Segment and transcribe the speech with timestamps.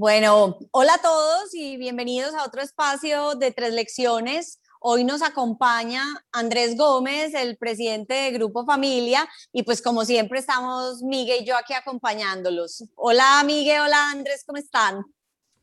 [0.00, 4.60] Bueno, hola a todos y bienvenidos a otro espacio de tres lecciones.
[4.78, 11.02] Hoy nos acompaña Andrés Gómez, el presidente de Grupo Familia, y pues como siempre estamos
[11.02, 12.84] Miguel y yo aquí acompañándolos.
[12.94, 15.04] Hola Miguel, hola Andrés, ¿cómo están?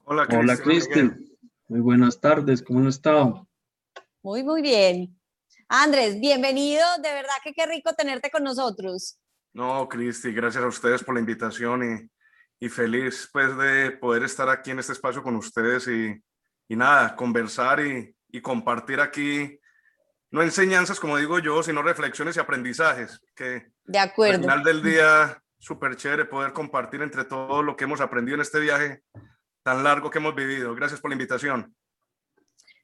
[0.04, 0.44] Hola Cristian.
[0.44, 1.30] Hola Cristian.
[1.70, 3.48] Muy buenas tardes, ¿cómo han estado?
[4.22, 5.18] Muy, muy bien.
[5.70, 9.18] Andrés, bienvenido, de verdad que qué rico tenerte con nosotros.
[9.54, 12.12] No, Cristi, gracias a ustedes por la invitación
[12.60, 16.22] y, feliz pues de poder estar aquí en este espacio con ustedes y,
[16.68, 19.60] y nada, conversar y, y compartir aquí,
[20.32, 24.36] no enseñanzas como digo yo, sino reflexiones y aprendizajes, que de acuerdo.
[24.36, 28.42] al final del día, súper chévere poder compartir entre todo lo que hemos aprendido en
[28.42, 29.04] este viaje
[29.64, 30.76] tan largo que hemos vivido.
[30.76, 31.76] Gracias por la invitación.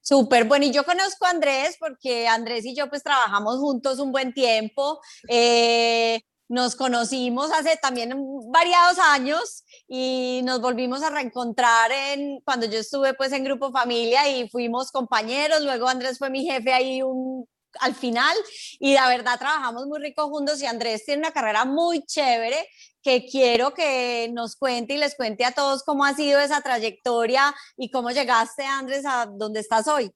[0.01, 4.11] Súper, bueno, y yo conozco a Andrés porque Andrés y yo pues trabajamos juntos un
[4.11, 4.99] buen tiempo.
[5.27, 8.13] Eh, nos conocimos hace también
[8.51, 14.27] variados años y nos volvimos a reencontrar en, cuando yo estuve pues en Grupo Familia
[14.27, 17.47] y fuimos compañeros, luego Andrés fue mi jefe ahí un,
[17.79, 18.35] al final
[18.81, 22.67] y la verdad trabajamos muy rico juntos y Andrés tiene una carrera muy chévere
[23.01, 27.55] que quiero que nos cuente y les cuente a todos cómo ha sido esa trayectoria
[27.77, 30.11] y cómo llegaste, Andrés, a donde estás hoy.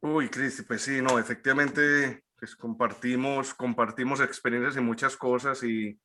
[0.00, 5.98] Uy, Cristi, pues sí, no, efectivamente pues compartimos, compartimos experiencias en muchas cosas y,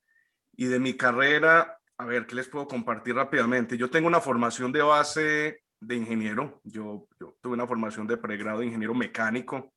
[0.56, 3.76] y de mi carrera, a ver, ¿qué les puedo compartir rápidamente?
[3.76, 8.60] Yo tengo una formación de base de ingeniero, yo, yo tuve una formación de pregrado
[8.60, 9.74] de ingeniero mecánico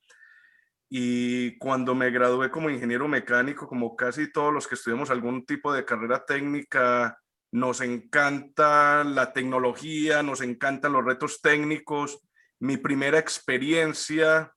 [0.90, 5.74] y cuando me gradué como ingeniero mecánico, como casi todos los que estudiamos algún tipo
[5.74, 7.20] de carrera técnica,
[7.52, 12.22] nos encanta la tecnología, nos encantan los retos técnicos.
[12.62, 14.54] Mi primera experiencia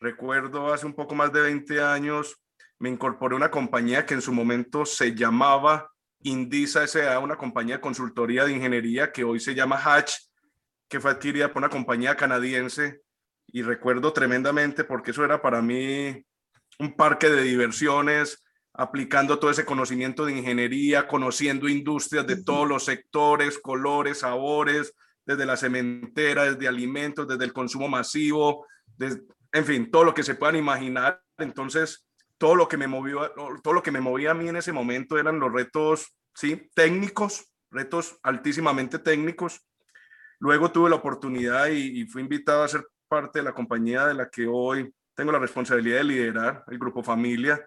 [0.00, 2.36] Recuerdo hace un poco más de 20 años,
[2.78, 5.90] me incorporé a una compañía que en su momento se llamaba
[6.22, 10.12] Indisa S.A., una compañía de consultoría de ingeniería que hoy se llama Hatch,
[10.88, 13.00] que fue adquirida por una compañía canadiense.
[13.46, 16.24] Y recuerdo tremendamente porque eso era para mí
[16.78, 18.44] un parque de diversiones,
[18.74, 24.92] aplicando todo ese conocimiento de ingeniería, conociendo industrias de todos los sectores, colores, sabores,
[25.24, 28.66] desde la cementera, desde alimentos, desde el consumo masivo,
[28.98, 29.22] desde,
[29.56, 31.22] en fin, todo lo que se puedan imaginar.
[31.38, 32.06] Entonces,
[32.36, 35.18] todo lo que me movió, todo lo que me movía a mí en ese momento
[35.18, 39.66] eran los retos, sí, técnicos, retos altísimamente técnicos.
[40.40, 44.28] Luego tuve la oportunidad y, fui invitado a ser parte de la compañía de la
[44.28, 47.66] que hoy tengo la responsabilidad de liderar, el Grupo Familia,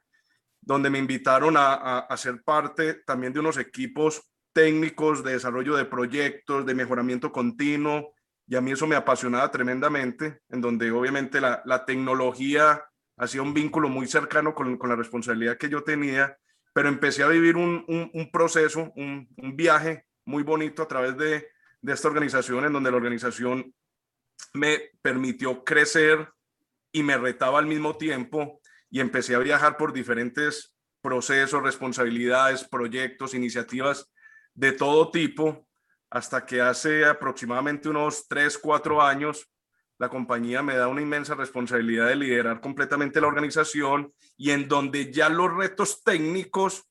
[0.61, 4.21] donde me invitaron a, a ser parte también de unos equipos
[4.53, 8.13] técnicos de desarrollo de proyectos, de mejoramiento continuo,
[8.49, 12.83] y a mí eso me apasionaba tremendamente, en donde obviamente la, la tecnología
[13.15, 16.35] hacía un vínculo muy cercano con, con, la responsabilidad que yo tenía,
[16.73, 21.47] pero empecé a vivir un, un, proceso, un, un, viaje muy bonito a través de,
[21.81, 23.71] de esta organización, en donde la organización
[24.55, 26.27] me permitió crecer
[26.91, 33.35] y me retaba al mismo tiempo y empecé a viajar por diferentes procesos, responsabilidades, proyectos,
[33.35, 34.09] iniciativas
[34.55, 35.68] de todo tipo
[36.09, 39.49] hasta que hace aproximadamente unos 3, 4 años
[39.99, 45.11] la compañía me da una inmensa responsabilidad de liderar completamente la organización y en donde
[45.11, 46.85] ya los retos técnicos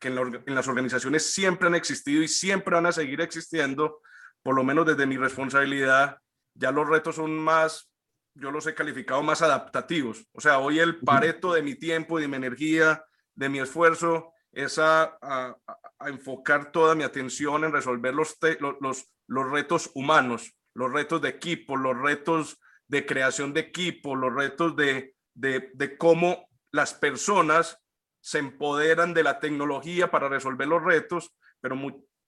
[0.00, 4.00] que en, las organizaciones siempre han existido y siempre van a seguir existiendo,
[4.42, 6.18] por lo menos desde mi responsabilidad,
[6.54, 7.90] ya los retos son más,
[8.34, 10.26] yo los he calificado más adaptativos.
[10.32, 13.04] O sea, hoy el pareto de mi tiempo y de mi energía,
[13.34, 18.36] de mi esfuerzo, es a, a enfocar toda mi atención en resolver los,
[18.80, 24.34] los, los, retos humanos, los retos de equipo, los retos de creación de equipo, los
[24.34, 27.78] retos de, de, de cómo las personas
[28.20, 31.76] se empoderan de la tecnología para resolver los retos, pero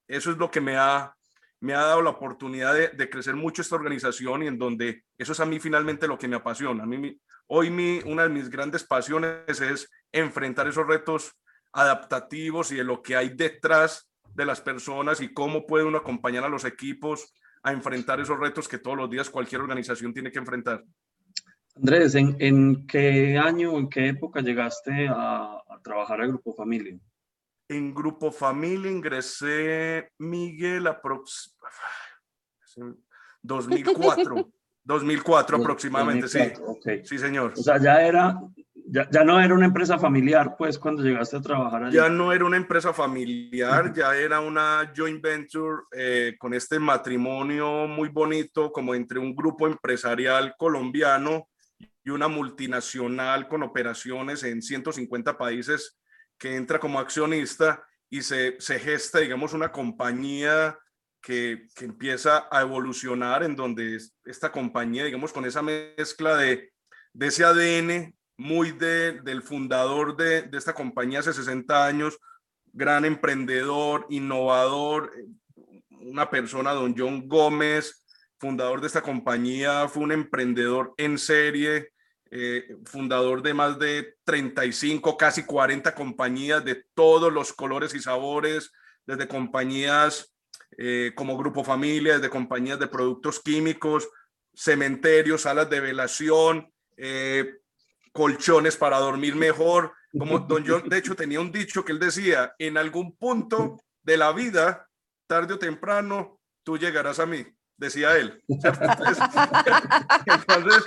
[0.07, 1.13] eso es lo que me ha,
[1.59, 5.33] me ha dado la oportunidad de, de, crecer mucho esta organización y en donde eso
[5.33, 6.85] es a mí finalmente lo que me apasiona.
[6.85, 11.33] A mí, hoy mi, una de mis grandes pasiones es enfrentar esos retos
[11.73, 16.45] adaptativos y de lo que hay detrás de las personas y cómo puede uno acompañar
[16.45, 17.33] a los equipos
[17.63, 20.83] a enfrentar esos retos que todos los días cualquier organización tiene que enfrentar.
[21.77, 26.99] Andrés, ¿en, en qué año, en qué época llegaste a, a trabajar al Grupo Familia?
[27.69, 31.57] En Grupo Familia ingresé, Miguel, aprox
[33.43, 34.51] 2004.
[34.85, 36.41] 2004 aproximadamente, sí.
[37.05, 37.53] Sí, señor.
[37.57, 38.41] O sea, ya era,
[38.93, 41.97] ya, ya, no era una empresa familiar, pues, cuando llegaste a trabajar allí.
[41.97, 47.87] Ya no era una empresa familiar, ya era una joint venture eh, con este matrimonio
[47.87, 51.49] muy bonito, como entre un grupo empresarial colombiano
[51.79, 55.99] y una multinacional con operaciones en 150 países
[56.39, 60.77] que entra como accionista y se, se gesta, digamos, una compañía
[61.23, 66.73] que, que, empieza a evolucionar en donde esta compañía, digamos, con esa mezcla de,
[67.13, 72.19] de ese ADN muy de, del fundador de, de, esta compañía hace 60 años,
[72.73, 75.13] gran emprendedor, innovador,
[75.91, 78.07] una persona, don John Gómez,
[78.39, 81.91] fundador de esta compañía, fue un emprendedor en serie,
[82.31, 88.73] eh, fundador de más de 35, casi 40 compañías de todos los colores y sabores,
[89.05, 90.35] desde compañías
[90.79, 94.09] eh, como Grupo Familia, desde compañías de productos químicos,
[94.55, 97.61] cementerios, salas de velación, eh,
[98.13, 99.93] colchones para dormir mejor.
[100.19, 104.17] Como don John, de hecho, tenía un dicho que él decía, en algún punto de
[104.17, 104.89] la vida,
[105.27, 107.47] tarde o temprano, tú llegarás a mí
[107.81, 108.41] decía él.
[108.47, 109.19] Entonces,
[110.27, 110.85] entonces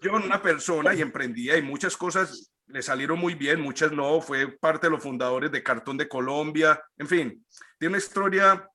[0.00, 4.48] yo una persona y emprendía y muchas cosas le salieron muy bien, muchas no, fue
[4.48, 7.46] parte de los fundadores de Cartón de Colombia, en fin,
[7.78, 8.68] tiene una historia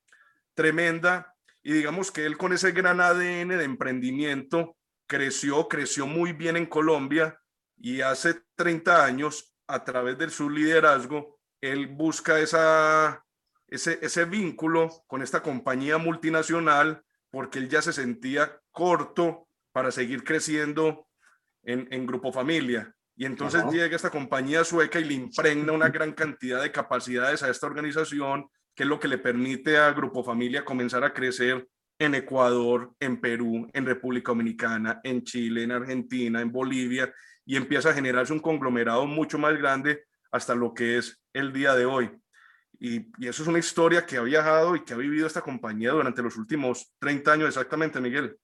[0.54, 4.76] tremenda y digamos que él con ese gran ADN de emprendimiento
[5.06, 7.38] creció, creció muy bien en Colombia
[7.82, 13.24] y hace 30 años, a través de su liderazgo, él busca esa,
[13.66, 20.22] ese, ese vínculo con esta compañía multinacional porque él ya se sentía corto para seguir
[20.22, 21.08] creciendo
[21.64, 22.94] en, en Grupo Familia.
[23.16, 27.50] Y entonces llega esta compañía sueca y le impregna una gran cantidad de capacidades a
[27.50, 31.66] esta organización, que es lo que le permite a Grupo Familia comenzar a crecer
[31.98, 37.12] en Ecuador, en Perú, en República Dominicana, en Chile, en Argentina, en Bolivia,
[37.44, 41.74] y empieza a generarse un conglomerado mucho más grande hasta lo que es el día
[41.74, 42.10] de hoy.
[42.80, 46.22] Y, eso es una historia que ha viajado y que ha vivido esta compañía durante
[46.22, 48.36] los últimos 30 años exactamente, Miguel.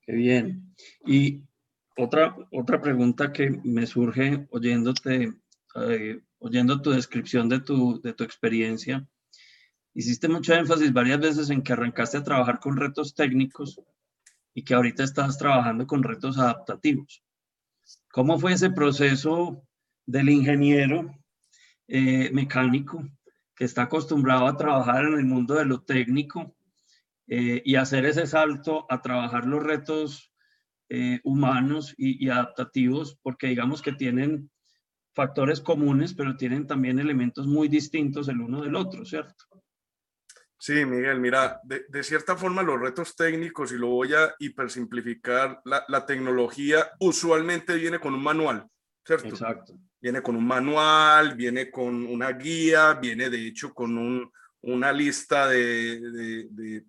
[0.00, 0.74] Qué bien.
[1.04, 1.42] Y
[1.96, 5.32] otra, otra pregunta que me surge oyéndote,
[5.74, 9.06] eh, oyendo tu descripción de tu, de tu experiencia.
[9.92, 13.80] Hiciste mucho énfasis varias veces en que arrancaste a trabajar con retos técnicos
[14.54, 17.22] y que ahorita estás trabajando con retos adaptativos.
[18.12, 19.62] ¿Cómo fue ese proceso
[20.06, 21.14] del ingeniero
[21.88, 23.04] eh, mecánico
[23.54, 26.56] que está acostumbrado a trabajar en el mundo de lo técnico
[27.26, 30.32] eh, y hacer ese salto a trabajar los retos
[30.88, 34.50] eh, humanos y, adaptativos, porque digamos que tienen
[35.14, 39.44] factores comunes, pero tienen también elementos muy distintos el uno del otro, ¿cierto?
[40.58, 45.84] Sí, Miguel, mira, de, cierta forma los retos técnicos, y lo voy a hipersimplificar, la,
[45.88, 48.66] la tecnología usualmente viene con un manual,
[49.04, 49.28] ¿cierto?
[49.28, 49.74] Exacto
[50.06, 54.30] viene con un manual, viene con una guía, viene de hecho con un,
[54.62, 56.00] una lista de,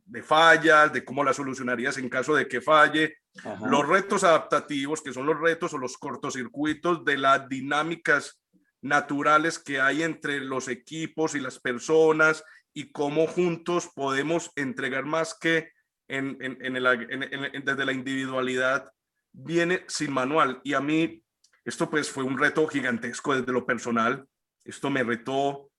[0.05, 3.17] de, fallas, de cómo la solucionarías en caso de que falle.
[3.65, 8.39] Los retos adaptativos, que son los retos o los cortocircuitos de las dinámicas
[8.81, 12.43] naturales que hay entre los equipos y las personas
[12.77, 15.71] y cómo juntos podemos entregar más que
[16.07, 18.93] en, desde la individualidad,
[19.33, 20.61] viene sin manual.
[20.63, 21.23] Y a mí
[21.65, 24.27] esto pues fue un reto gigantesco desde lo personal.
[24.63, 25.71] Esto me retó,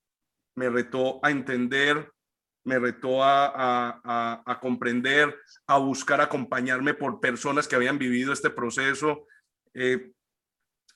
[0.56, 2.10] me retó a entender,
[2.64, 9.28] me retó a, a, comprender, a buscar acompañarme por personas que habían vivido este proceso.
[9.72, 10.10] Eh,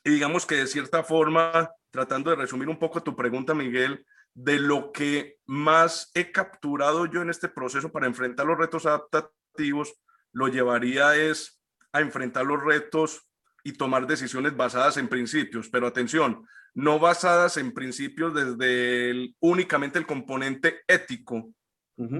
[0.03, 4.59] y digamos que de cierta forma, tratando de resumir un poco tu pregunta, Miguel, de
[4.59, 9.95] lo que más he capturado yo en este proceso para enfrentar los retos adaptativos,
[10.33, 11.63] lo llevaría es
[11.93, 13.29] a enfrentar los retos
[13.63, 20.07] y tomar decisiones basadas en principios, pero atención, no basadas en principios desde únicamente el
[20.07, 21.53] componente ético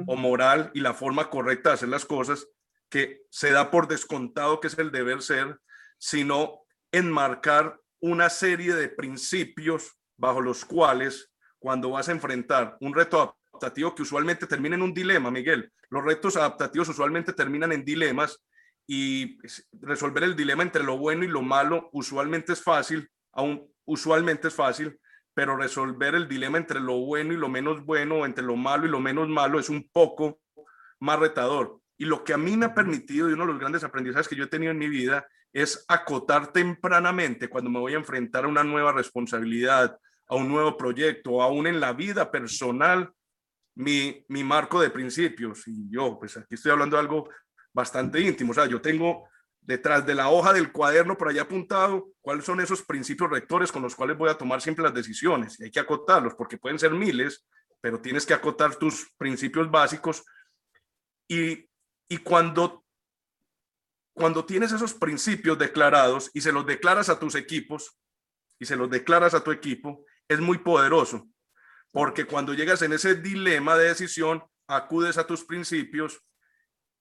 [0.07, 2.47] o moral y la forma correcta de hacer las cosas,
[2.89, 5.59] que se da por descontado que es el deber ser,
[5.99, 6.61] sino
[6.93, 11.32] enmarcar una serie de principios bajo los cuales
[11.63, 16.05] cuando vas a enfrentar un reto adaptativo que usualmente termina en un dilema, Miguel, los
[16.05, 18.43] retos adaptativos usualmente terminan en dilemas
[18.85, 19.39] y
[19.81, 24.55] resolver el dilema entre lo bueno y lo malo usualmente es fácil, aún usualmente es
[24.55, 24.99] fácil,
[25.35, 28.91] pero resolver el dilema entre lo bueno y lo menos bueno, entre lo malo y
[28.91, 30.41] lo menos malo es un poco
[30.99, 31.79] más retador.
[31.97, 34.35] Y lo que a mí me ha permitido y uno de los grandes aprendizajes que
[34.35, 38.49] yo he tenido en mi vida es acotar tempranamente cuando me voy a enfrentar a
[38.49, 39.97] una nueva responsabilidad,
[40.29, 43.13] a un nuevo proyecto, aún en la vida personal,
[43.75, 45.67] mi, mi marco de principios.
[45.67, 47.29] Y yo, pues aquí estoy hablando de algo
[47.73, 48.53] bastante íntimo.
[48.53, 49.29] O sea, yo tengo
[49.61, 53.83] detrás de la hoja del cuaderno por allá apuntado cuáles son esos principios rectores con
[53.83, 55.59] los cuales voy a tomar siempre las decisiones.
[55.61, 57.47] Y hay que acotarlos porque pueden ser miles,
[57.81, 60.25] pero tienes que acotar tus principios básicos.
[61.29, 61.69] Y,
[62.09, 62.85] y cuando,
[64.13, 67.97] cuando tienes esos principios declarados y se los declaras a tus equipos
[68.59, 71.29] y se los declaras a tu equipo, es muy poderoso.
[71.91, 76.23] Porque cuando llegas en ese dilema de decisión, acudes a tus principios,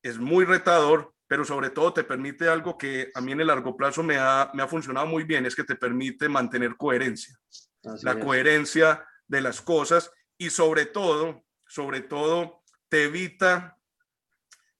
[0.03, 3.77] es muy retador, pero sobre todo te permite algo que a mí en el largo
[3.77, 7.39] plazo me ha, me ha funcionado muy bien, es que te permite mantener coherencia.
[8.03, 13.77] la coherencia de las cosas y sobre todo, sobre todo, te evita,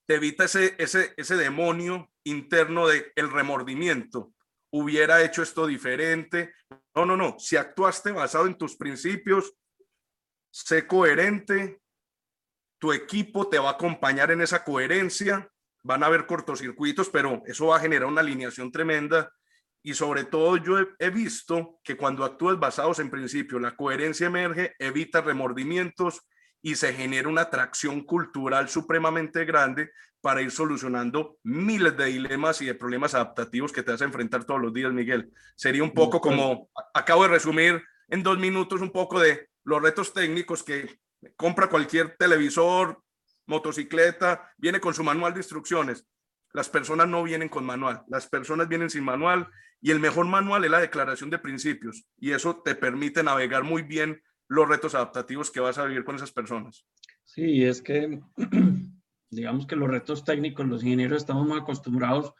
[0.05, 4.33] te evita ese, ese, ese demonio interno de el remordimiento.
[4.71, 6.53] Hubiera hecho esto diferente.
[6.95, 7.37] No, no, no.
[7.39, 9.53] Si actuaste basado en tus principios,
[10.51, 11.81] sé coherente.
[12.79, 15.51] Tu equipo te va a acompañar en esa coherencia
[15.83, 19.31] van a haber cortocircuitos, pero eso va a generar una alineación tremenda.
[19.83, 24.75] Y sobre todo yo he, visto que cuando actúas basados en principio, la coherencia emerge,
[24.77, 26.21] evita remordimientos
[26.61, 29.91] y se genera una atracción cultural supremamente grande
[30.21, 34.43] para ir solucionando miles de dilemas y de problemas adaptativos que te vas a enfrentar
[34.43, 35.31] todos los días, Miguel.
[35.55, 40.13] Sería un poco como, acabo de resumir en dos minutos un poco de los retos
[40.13, 40.99] técnicos que
[41.35, 43.01] compra cualquier televisor,
[43.47, 46.05] motocicleta, viene con su manual de instrucciones.
[46.53, 49.49] Las personas no vienen con manual, las personas vienen sin manual
[49.81, 53.81] y el mejor manual es la declaración de principios y eso te permite navegar muy
[53.81, 56.85] bien los retos adaptativos que vas a vivir con esas personas.
[57.23, 58.19] Sí, es que
[59.29, 62.33] digamos que los retos técnicos, los ingenieros estamos muy acostumbrados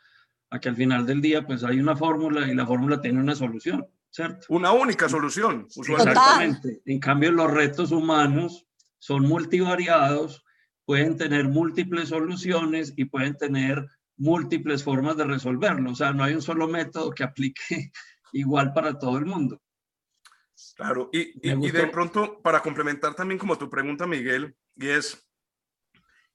[0.50, 3.34] a que al final del día pues hay una fórmula y la fórmula tiene una
[3.34, 4.46] solución, ¿cierto?
[4.50, 5.68] Una única solución.
[5.74, 6.82] Exactamente.
[6.86, 8.68] En cambio, los retos humanos
[9.00, 10.44] son multivariados
[10.92, 13.88] pueden tener múltiples soluciones y pueden tener
[14.18, 15.92] múltiples formas de resolverlo.
[15.92, 17.92] O sea, no hay un solo método que aplique
[18.34, 19.62] igual para todo el mundo.
[20.76, 25.28] Claro, y, y, de pronto, para complementar también como tu pregunta, Miguel, y es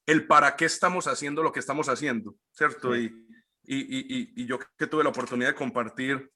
[0.06, 2.96] el para qué estamos haciendo lo que estamos haciendo, ¿cierto?
[2.96, 3.12] Y,
[3.64, 6.30] y, yo que tuve la oportunidad de compartir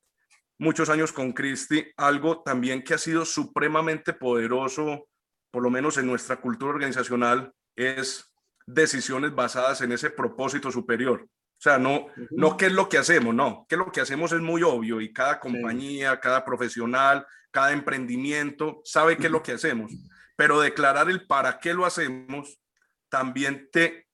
[0.59, 5.09] muchos años con Cristi, algo también que ha sido supremamente poderoso,
[5.51, 8.33] por lo menos en nuestra cultura organizacional, es
[8.67, 11.23] decisiones basadas en ese propósito superior.
[11.23, 14.33] O sea, no, no qué es lo que hacemos, no, qué es lo que hacemos
[14.33, 19.53] es muy obvio y cada compañía, cada profesional, cada emprendimiento sabe qué es lo que
[19.53, 19.93] hacemos,
[20.37, 22.61] pero declarar el para qué lo hacemos
[23.09, 24.09] también te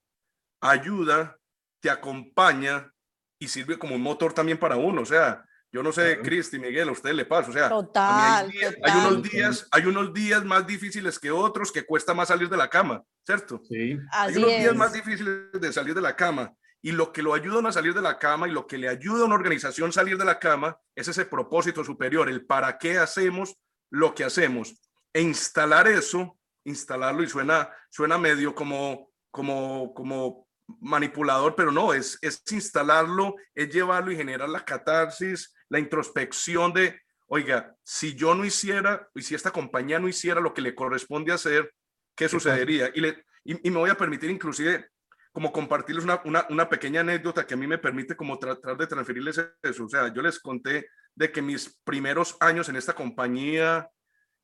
[0.61, 1.37] ayuda,
[1.79, 2.91] te acompaña
[3.39, 5.01] y sirve como un motor también para uno.
[5.01, 8.51] O sea, yo no sé, Cristi, Miguel, a usted le pasa, o sea, total,
[8.83, 12.57] hay, unos días, hay unos días más difíciles que otros que cuesta más salir de
[12.57, 13.61] la cama, ¿cierto?
[13.69, 13.97] Sí.
[14.11, 17.67] hay unos días más difíciles de salir de la cama y lo que lo ayuda
[17.67, 20.17] a salir de la cama y lo que le ayuda a una organización a salir
[20.17, 23.57] de la cama es ese propósito superior, el para qué hacemos
[23.89, 24.81] lo que hacemos
[25.13, 30.47] e instalar eso, instalarlo y suena, suena medio como, como, como
[30.79, 37.01] manipulador, pero no, es, es instalarlo, es llevarlo y generar la catarsis, la introspección de,
[37.27, 41.33] oiga, si yo no hiciera, y si esta compañía no hiciera lo que le corresponde
[41.33, 41.73] hacer,
[42.15, 42.91] ¿qué sucedería?
[42.93, 44.89] Y, le, y, me voy a permitir inclusive
[45.37, 49.39] como compartirles una, una, pequeña anécdota que a mí me permite como tratar de transferirles
[49.61, 49.85] eso.
[49.85, 53.87] O sea, yo les conté de que mis primeros años en esta compañía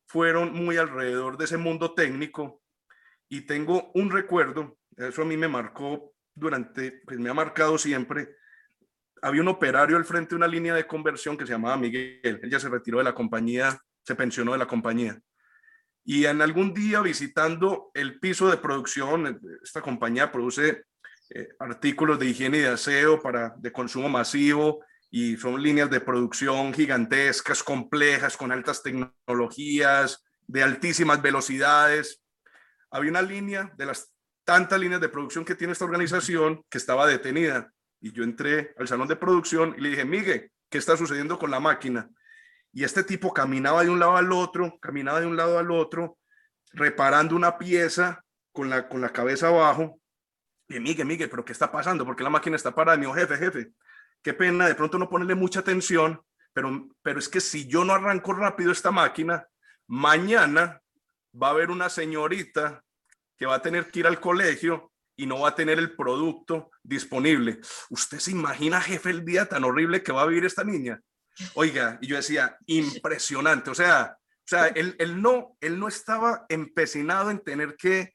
[0.05, 2.61] fueron muy alrededor de ese mundo técnico
[3.27, 8.35] y tengo un recuerdo, eso a mí me marcó durante, pues me ha marcado siempre,
[9.23, 12.19] había un operario al frente de una línea de conversión que se llamaba Miguel.
[12.21, 15.19] Él ya se retiró de la compañía, se pensionó de la compañía.
[16.05, 20.83] Y en algún día visitando el piso de producción, esta compañía produce
[21.29, 26.01] eh, artículos de higiene y de aseo para de consumo masivo y son líneas de
[26.01, 32.21] producción gigantescas, complejas, con altas tecnologías, de altísimas velocidades.
[32.91, 37.07] Había una línea de las tantas líneas de producción que tiene esta organización que estaba
[37.07, 41.39] detenida y yo entré al salón de producción y le dije, Miguel, ¿qué está sucediendo
[41.39, 42.09] con la máquina?
[42.73, 46.17] Y este tipo caminaba de un lado al otro, caminaba de un lado al otro,
[46.71, 49.99] reparando una pieza con la, con la cabeza abajo.
[50.67, 52.03] Y Miguel, Miguel, ¿pero qué está pasando?
[52.03, 52.97] Porque la máquina está parada.
[52.97, 53.73] Me jefe, jefe,
[54.23, 56.19] qué pena de pronto no ponerle mucha atención,
[56.51, 59.47] pero, pero es que si yo no arranco rápido esta máquina,
[59.87, 60.81] mañana
[61.39, 62.83] va a haber una señorita
[63.37, 66.71] que va a tener que ir al colegio y no va a tener el producto
[66.81, 67.59] disponible.
[67.91, 70.99] ¿Usted se imagina, jefe, el día tan horrible que va a vivir esta niña?
[71.55, 73.69] Oiga, y yo decía, impresionante.
[73.69, 78.13] O sea, o sea, él, él, no, él no estaba empecinado en tener que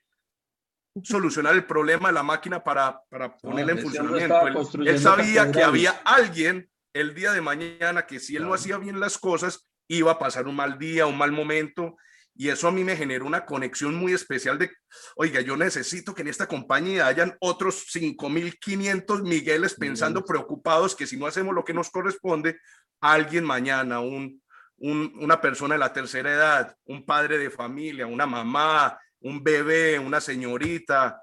[1.03, 4.81] solucionar el problema de la máquina para, para ponerla en funcionamiento.
[4.83, 9.01] él, sabía que había alguien el día de mañana que si él no hacía bien
[9.01, 11.97] las cosas, iba a pasar un mal día, un mal momento,
[12.41, 14.71] y eso a mí me generó una conexión muy especial de,
[15.17, 21.17] oiga, yo necesito que en esta compañía hayan otros 5.500 Migueles pensando preocupados que si
[21.17, 22.61] no hacemos lo que nos corresponde,
[23.01, 24.41] alguien mañana, un,
[24.77, 30.21] una persona de la tercera edad, un padre de familia, una mamá, un bebé, una
[30.21, 31.21] señorita,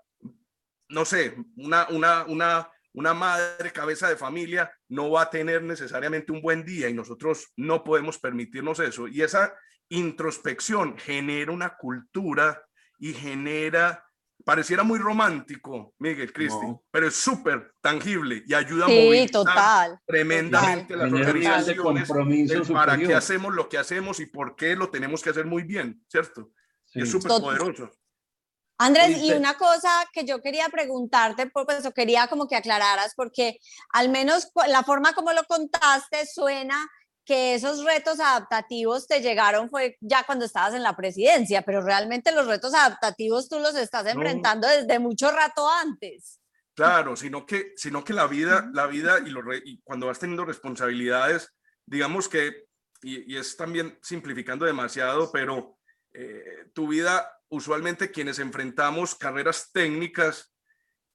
[0.89, 6.33] no sé, una, una, una, una madre cabeza de familia no va a tener necesariamente
[6.33, 9.07] un buen día y nosotros no podemos permitirnos eso.
[9.07, 9.53] Y esa
[9.89, 12.61] introspección genera una cultura
[12.97, 14.05] y genera,
[14.43, 21.11] pareciera muy romántico, Miguel Cristi, pero es súper tangible y ayuda a movilizar tremendamente las
[21.11, 22.09] organizaciones
[22.71, 26.03] para qué hacemos lo que hacemos y por qué lo tenemos que hacer muy bien,
[26.07, 26.51] ¿cierto?
[26.93, 27.91] Es súper poderoso.
[28.77, 33.57] Andrés, y una cosa que yo quería preguntarte, pues eso quería como que aclararas, porque
[33.93, 36.89] al menos la forma como lo contaste suena
[37.25, 42.31] que esos retos adaptativos te llegaron fue ya cuando estabas en la presidencia, pero realmente
[42.31, 46.39] los retos adaptativos tú los estás enfrentando desde mucho rato antes.
[46.75, 50.45] Claro, sino que, sino que la vida, la vida y, lo y cuando vas teniendo
[50.45, 51.53] responsabilidades,
[51.85, 52.65] digamos que,
[53.01, 55.77] y, es también simplificando demasiado, pero
[56.13, 60.53] eh, tu vida, usualmente quienes enfrentamos carreras técnicas,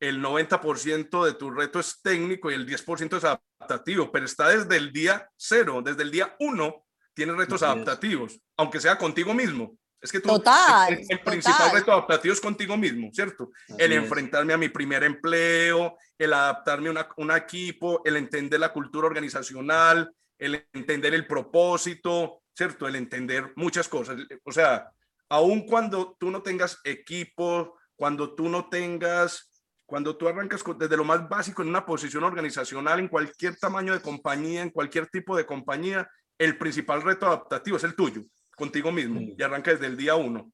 [0.01, 4.77] el 90% de tu reto es técnico y el 10% es adaptativo, pero está desde
[4.77, 9.77] el día cero, desde el día uno, tienes retos adaptativos, aunque sea contigo mismo.
[10.01, 13.51] Es que tú, total, el, principal reto adaptativo es contigo mismo, ¿cierto?
[13.77, 19.09] el enfrentarme a mi primer empleo, el adaptarme a un equipo, el entender la cultura
[19.09, 22.89] organizacional, el entender el propósito, ¿cierto?
[22.89, 24.17] El entender muchas cosas.
[24.45, 24.91] O sea,
[25.29, 29.50] aun cuando tú no tengas equipo, cuando tú no tengas
[29.91, 34.01] cuando tú arrancas desde lo más básico en una posición organizacional, en cualquier tamaño de
[34.01, 38.23] compañía, en cualquier tipo de compañía, el principal reto adaptativo es el tuyo,
[38.57, 40.53] contigo mismo, y arranca desde el día uno.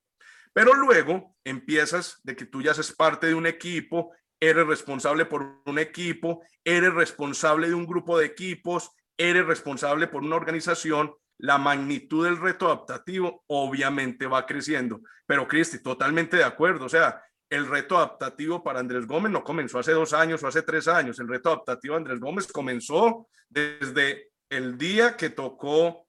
[0.55, 5.61] Pero luego empiezas de que tú ya haces parte de un equipo, eres responsable por
[5.67, 11.59] un equipo, eres responsable de un grupo de equipos, eres responsable por una organización, la
[11.59, 15.03] magnitud del reto adaptativo obviamente va creciendo.
[15.27, 19.79] Pero Cristi, totalmente de acuerdo, o sea, el reto adaptativo para Andrés Gómez no comenzó
[19.79, 21.19] hace dos años o hace tres años.
[21.19, 26.07] El reto adaptativo de Andrés Gómez comenzó desde el día que tocó,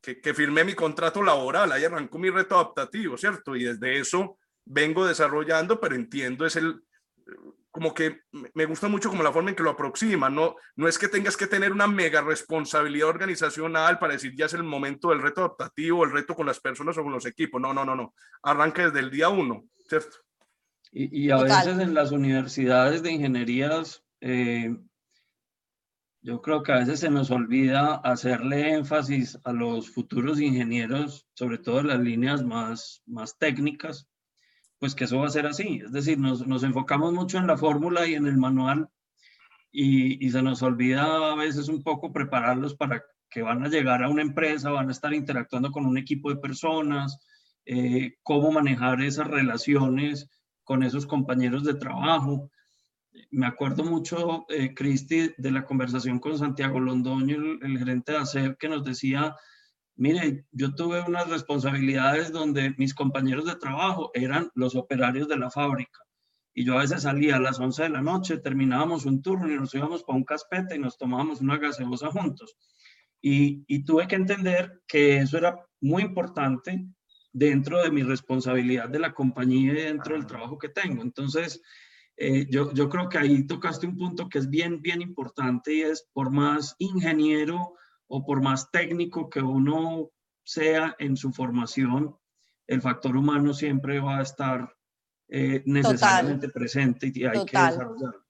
[0.00, 1.70] que, que firmé mi contrato laboral.
[1.72, 3.54] Ahí arrancó mi reto adaptativo, ¿cierto?
[3.54, 6.82] Y desde eso vengo desarrollando, pero entiendo es el,
[7.70, 8.22] como que
[8.54, 10.30] me gusta mucho como la forma en que lo aproxima.
[10.30, 14.54] No, no es que tengas que tener una mega responsabilidad organizacional para decir ya es
[14.54, 17.60] el momento del reto adaptativo, el reto con las personas o con los equipos.
[17.60, 18.14] No, no, no, no.
[18.42, 20.25] Arranca desde el día uno, ¿cierto?
[20.92, 24.74] Y, a veces en las universidades de ingenierías, eh,
[26.22, 31.58] yo creo que a veces se nos olvida hacerle énfasis a los futuros ingenieros, sobre
[31.58, 34.08] todo en las líneas más, más técnicas,
[34.78, 35.80] pues que eso va a ser así.
[35.84, 38.88] Es decir, nos, nos enfocamos mucho en la fórmula y en el manual
[39.70, 44.02] y, y, se nos olvida a veces un poco prepararlos para que van a llegar
[44.02, 47.18] a una empresa, van a estar interactuando con un equipo de personas,
[47.66, 50.30] eh, cómo manejar esas relaciones
[50.66, 52.50] con esos compañeros de trabajo.
[53.30, 58.56] Me acuerdo mucho, eh, Cristi, de la conversación con Santiago Londoño, el, gerente de ACER,
[58.58, 59.34] que nos decía,
[59.94, 65.50] mire, yo tuve unas responsabilidades donde mis compañeros de trabajo eran los operarios de la
[65.50, 66.00] fábrica.
[66.52, 69.56] Y yo a veces salía a las 11 de la noche, terminábamos un turno y
[69.56, 72.56] nos íbamos para un caspete y nos tomábamos una gaseosa juntos.
[73.22, 76.86] Y, y tuve que entender que eso era muy importante
[77.36, 81.02] dentro de mi responsabilidad de la compañía y dentro del trabajo que tengo.
[81.02, 81.60] Entonces,
[82.16, 85.82] eh, yo, yo creo que ahí tocaste un punto que es bien, bien importante y
[85.82, 87.74] es por más ingeniero
[88.06, 90.10] o por más técnico que uno
[90.44, 92.16] sea en su formación,
[92.66, 94.74] el factor humano siempre va a estar
[95.28, 98.24] eh, necesariamente presente y hay que desarrollarlo.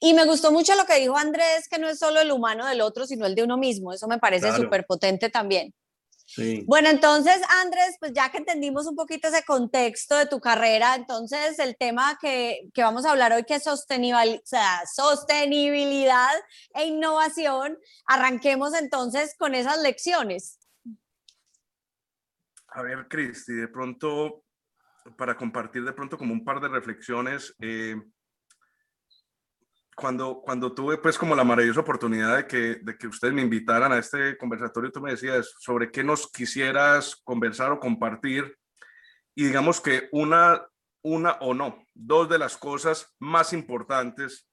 [0.00, 2.80] Y me gustó mucho lo que dijo Andrés, que no es solo el humano del
[2.80, 3.92] otro, sino el de uno mismo.
[3.92, 5.72] Eso me parece súper potente también.
[6.66, 11.58] Bueno, entonces, Andrés, pues ya que entendimos un poquito ese contexto de tu carrera, entonces
[11.58, 16.32] el tema que, que vamos a hablar hoy, que es sostenibilidad, o sea, sostenibilidad
[16.74, 20.58] e innovación, arranquemos entonces con esas lecciones.
[22.68, 24.44] A ver, Cristi, de pronto,
[25.16, 27.94] para compartir de pronto como un par de reflexiones, eh,
[29.94, 33.92] cuando, cuando tuve pues como la maravillosa oportunidad de que, de que ustedes me invitaran
[33.92, 38.56] a este conversatorio, tú me decías sobre qué nos quisieras conversar o compartir.
[39.34, 40.66] Y digamos que una,
[41.02, 44.48] una o no, dos de las cosas más importantes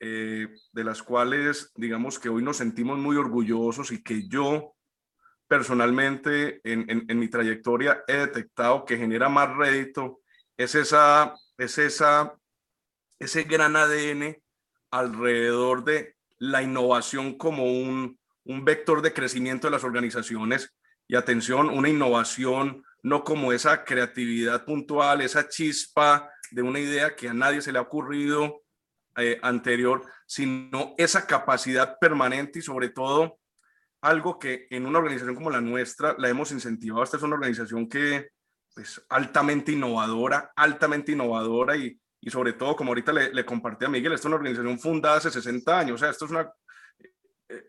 [0.00, 4.74] eh, de las cuales digamos que hoy nos sentimos muy orgullosos y que yo
[5.46, 10.20] personalmente en, en, en mi trayectoria he detectado que genera más rédito
[10.56, 12.36] es esa, es esa,
[13.18, 14.36] ese gran ADN
[14.94, 20.72] alrededor de la innovación como un, vector de crecimiento de las organizaciones.
[21.08, 27.28] Y atención, una innovación no como esa creatividad puntual, esa chispa de una idea que
[27.28, 28.62] a nadie se le ha ocurrido
[29.16, 33.38] eh, anterior, sino esa capacidad permanente y sobre todo
[34.00, 37.02] algo que en una organización como la nuestra la hemos incentivado.
[37.02, 38.26] Esta es una organización que es
[38.74, 43.88] pues, altamente innovadora, altamente innovadora y, y sobre todo, como ahorita le, le, compartí a
[43.90, 45.96] Miguel, esta es una organización fundada hace 60 años.
[45.96, 46.50] O sea, esto es una...
[46.98, 47.12] Eh,
[47.50, 47.64] eh,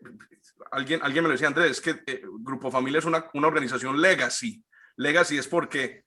[0.70, 4.00] alguien, alguien me lo decía, Andrés, es que eh, Grupo Familia es una, una organización
[4.00, 4.64] legacy.
[4.96, 6.04] Legacy es porque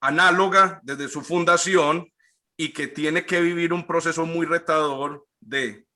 [0.00, 2.12] análoga desde su fundación
[2.56, 5.86] y que tiene que vivir un proceso muy retador de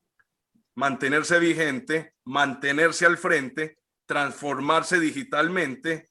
[0.77, 6.11] mantenerse vigente, mantenerse al frente, transformarse digitalmente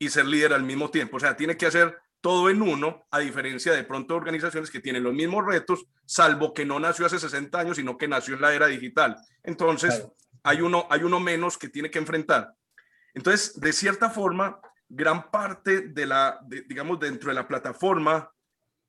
[0.00, 1.18] y ser líder al mismo tiempo.
[1.18, 5.04] O sea, tiene que hacer todo en uno, a diferencia de pronto organizaciones que tienen
[5.04, 8.52] los mismos retos, salvo que no nació hace 60 años, sino que nació en la
[8.52, 9.16] era digital.
[9.44, 10.04] Entonces,
[10.42, 12.52] hay, uno, hay uno menos que tiene que enfrentar.
[13.14, 14.58] Entonces, de cierta forma,
[14.88, 18.28] gran parte de la, digamos, dentro de la plataforma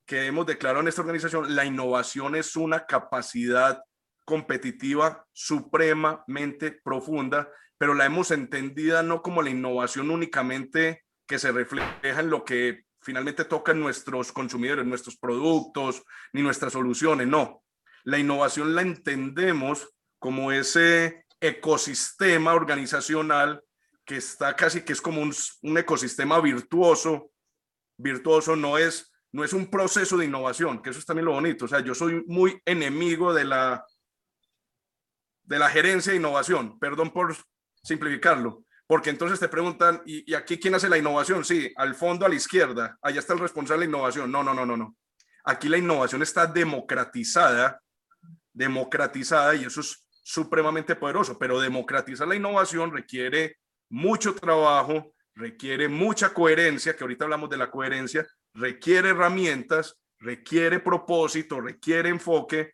[0.04, 3.80] que hemos declarado en esta organización, la innovación es una capacidad
[4.24, 7.48] competitiva supremamente profunda,
[7.78, 12.87] pero la hemos entendida no como la innovación únicamente que se refleja en lo que
[13.08, 16.02] finalmente tocan nuestros consumidores, nuestros productos,
[16.34, 17.64] ni nuestras soluciones, no.
[18.04, 23.64] La innovación la entendemos como ese ecosistema organizacional
[24.04, 27.30] que está casi que es como un, un ecosistema virtuoso.
[27.96, 31.64] Virtuoso no es, no es un proceso de innovación, que eso es también lo bonito.
[31.64, 33.86] O sea, yo soy muy enemigo de la
[35.44, 37.34] de la gerencia de innovación, perdón por
[37.82, 41.44] simplificarlo, porque entonces te preguntan, ¿y, aquí quién hace la innovación?
[41.44, 44.32] Sí, al fondo a la izquierda, allá está el responsable de innovación.
[44.32, 44.96] No, no, no, no, no.
[45.44, 47.82] Aquí la innovación está democratizada,
[48.50, 53.58] democratizada y eso es supremamente poderoso, pero democratizar la innovación requiere
[53.90, 61.60] mucho trabajo, requiere mucha coherencia, que ahorita hablamos de la coherencia, requiere herramientas, requiere propósito,
[61.60, 62.72] requiere enfoque,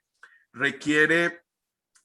[0.52, 1.42] requiere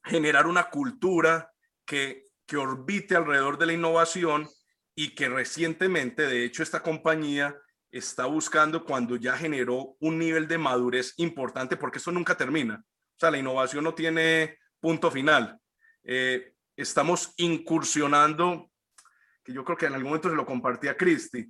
[0.03, 1.51] generar una cultura
[1.85, 4.49] que, que orbite alrededor de la innovación
[4.95, 7.55] y que recientemente, de hecho, esta compañía
[7.91, 12.83] está buscando cuando ya generó un nivel de madurez importante, porque eso nunca termina.
[12.83, 15.59] O sea, la innovación no tiene punto final.
[16.03, 18.71] Eh, estamos incursionando,
[19.43, 21.47] que yo creo que en algún momento se lo compartí a Cristi,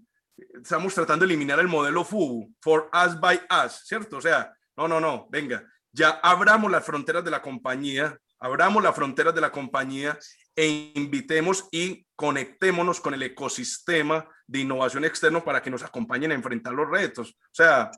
[0.62, 4.18] estamos tratando de eliminar el modelo FUBU, for us by us, ¿cierto?
[4.18, 8.96] O sea, no, no, no, venga, ya abramos las fronteras de la compañía, abramos las
[8.96, 10.20] fronteras de la compañía
[10.60, 16.36] e invitemos y conectémonos con el ecosistema de innovación externo para que nos acompañen a
[16.36, 17.30] enfrentar los retos.
[17.30, 17.90] O sea,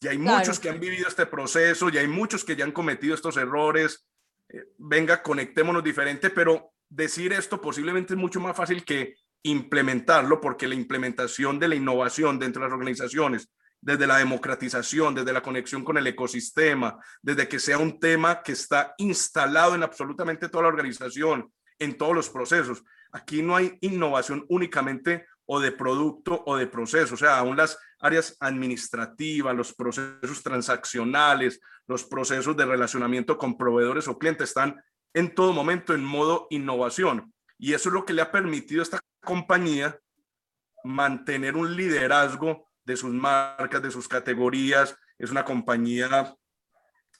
[0.00, 3.14] ya hay muchos que han vivido este proceso, ya hay muchos que ya han cometido
[3.14, 4.06] estos errores.
[4.48, 10.66] Eh, venga, conectémonos diferente, pero decir esto posiblemente es mucho más fácil que implementarlo, porque
[10.66, 13.50] la implementación de la innovación dentro de las organizaciones
[13.82, 18.52] desde la democratización, desde la conexión con el ecosistema, desde que sea un tema que
[18.52, 22.82] está instalado en absolutamente toda la organización, en todos los procesos.
[23.12, 27.78] Aquí no hay innovación únicamente o de producto o de proceso, o sea, aún las
[28.00, 34.82] áreas administrativas, los procesos transaccionales, los procesos de relacionamiento con proveedores o clientes están
[35.14, 37.32] en todo momento en modo innovación.
[37.58, 39.98] Y eso es lo que le ha permitido a esta compañía
[40.84, 44.96] mantener un liderazgo de sus marcas, de sus categorías.
[45.18, 46.34] Es una compañía,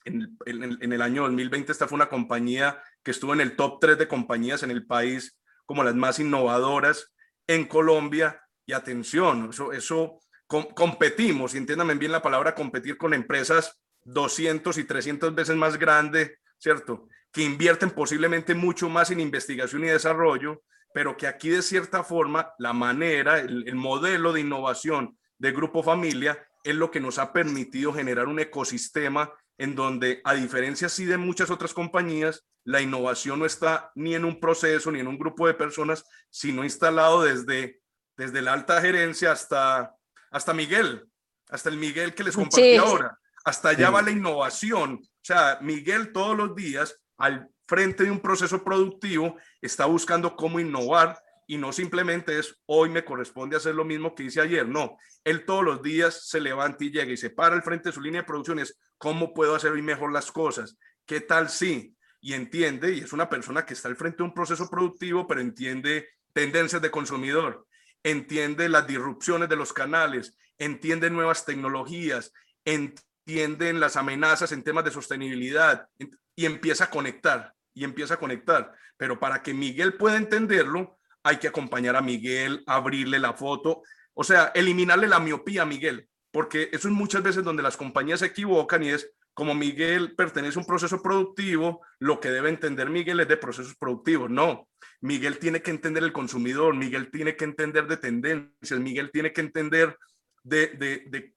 [0.08, 4.08] en, el año 2020 esta fue una compañía que estuvo en el top 3 de
[4.08, 7.12] compañías en el país como las más innovadoras
[7.46, 8.42] en Colombia.
[8.66, 14.84] Y atención, eso, eso competimos, y entiéndame bien la palabra competir con empresas 200 y
[14.84, 17.08] 300 veces más grandes, ¿cierto?
[17.32, 22.52] Que invierten posiblemente mucho más en investigación y desarrollo, pero que aquí de cierta forma
[22.58, 27.92] la manera, el modelo de innovación de Grupo Familia es lo que nos ha permitido
[27.92, 33.46] generar un ecosistema en donde, a diferencia sí de muchas otras compañías, la innovación no
[33.46, 37.80] está ni en un proceso ni en un grupo de personas, sino instalado desde,
[38.16, 39.94] desde la alta gerencia hasta,
[40.30, 41.08] hasta Miguel,
[41.48, 43.18] hasta el Miguel que les compartí ahora.
[43.44, 45.00] Hasta allá va la innovación.
[45.02, 50.60] O sea, Miguel todos los días, al frente de un proceso productivo, está buscando cómo
[50.60, 54.98] innovar y no simplemente es hoy me corresponde hacer lo mismo que hice ayer, no,
[55.24, 58.02] él todos los días se levanta y llega y se para al frente de su
[58.02, 62.92] línea de producción, es cómo puedo hacer mejor las cosas, qué tal si, y entiende,
[62.92, 66.82] y es una persona que está al frente de un proceso productivo, pero entiende tendencias
[66.82, 67.66] de consumidor,
[68.02, 72.32] entiende las disrupciones de los canales, entiende nuevas tecnologías,
[72.64, 75.88] entiende las amenazas en temas de sostenibilidad
[76.34, 78.72] y empieza a conectar, y empieza a conectar.
[78.96, 83.82] Pero para que Miguel pueda entenderlo, hay que acompañar a Miguel, abrirle la foto.
[84.14, 88.20] O sea, eliminarle la miopía a Miguel, porque eso es muchas veces donde las compañías
[88.20, 92.90] se equivocan y es como Miguel pertenece a un proceso productivo, lo que debe entender
[92.90, 94.28] Miguel es de procesos productivos.
[94.28, 94.68] No,
[95.00, 99.40] Miguel tiene que entender el consumidor, Miguel tiene que entender de tendencias, Miguel tiene que
[99.40, 99.96] entender
[100.42, 101.32] de,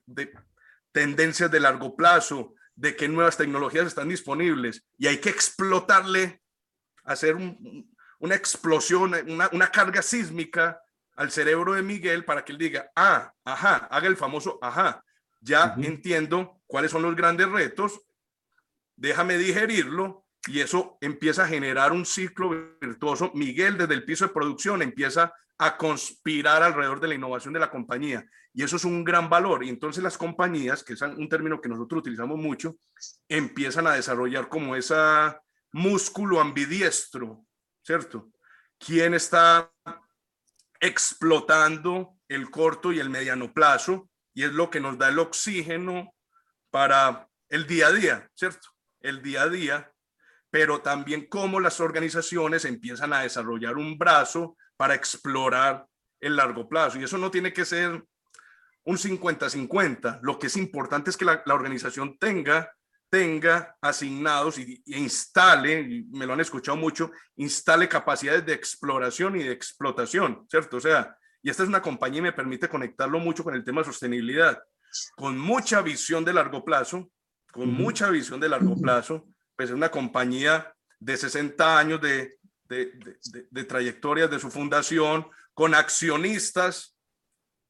[0.92, 6.42] tendencias de largo plazo, de qué nuevas tecnologías están disponibles y hay que explotarle,
[7.04, 7.36] hacer
[8.20, 10.82] una explosión, una, carga sísmica
[11.16, 15.04] al cerebro de Miguel para que él diga, ah, ajá, haga el famoso, ajá,
[15.40, 18.02] ya entiendo cuáles son los grandes retos,
[18.96, 23.32] déjame digerirlo y eso empieza a generar un ciclo virtuoso.
[23.34, 27.70] Miguel desde el piso de producción empieza a conspirar alrededor de la innovación de la
[27.70, 29.64] compañía y eso es un gran valor.
[29.64, 32.78] Y entonces las compañías, que es un término que nosotros utilizamos mucho,
[33.30, 34.96] empiezan a desarrollar como ese
[35.72, 37.46] músculo ambidiestro,
[37.84, 38.32] ¿cierto?
[38.78, 39.72] ¿Quién está
[40.82, 44.10] explotando el corto y el mediano plazo?
[44.34, 46.14] Y es lo que nos da el oxígeno
[46.70, 48.68] para el día a día, ¿cierto?
[49.00, 49.94] El día a día,
[50.50, 55.86] pero también cómo las organizaciones empiezan a desarrollar un brazo para explorar
[56.20, 57.00] el largo plazo.
[57.00, 58.04] Y eso no tiene que ser
[58.84, 60.20] un 50-50.
[60.22, 62.74] Lo que es importante es que la, organización tenga,
[63.12, 69.44] tenga asignados y, instale, y me lo han escuchado mucho, instale capacidades de exploración y
[69.44, 70.78] de explotación, ¿cierto?
[70.78, 73.82] O sea, y esta es una compañía y me permite conectarlo mucho con el tema
[73.82, 74.64] de sostenibilidad,
[75.18, 77.12] con mucha visión de largo plazo,
[77.52, 82.94] con mucha visión de largo plazo, pues es una compañía de 60 años de, de,
[83.34, 86.96] de, de trayectorias de su fundación, con accionistas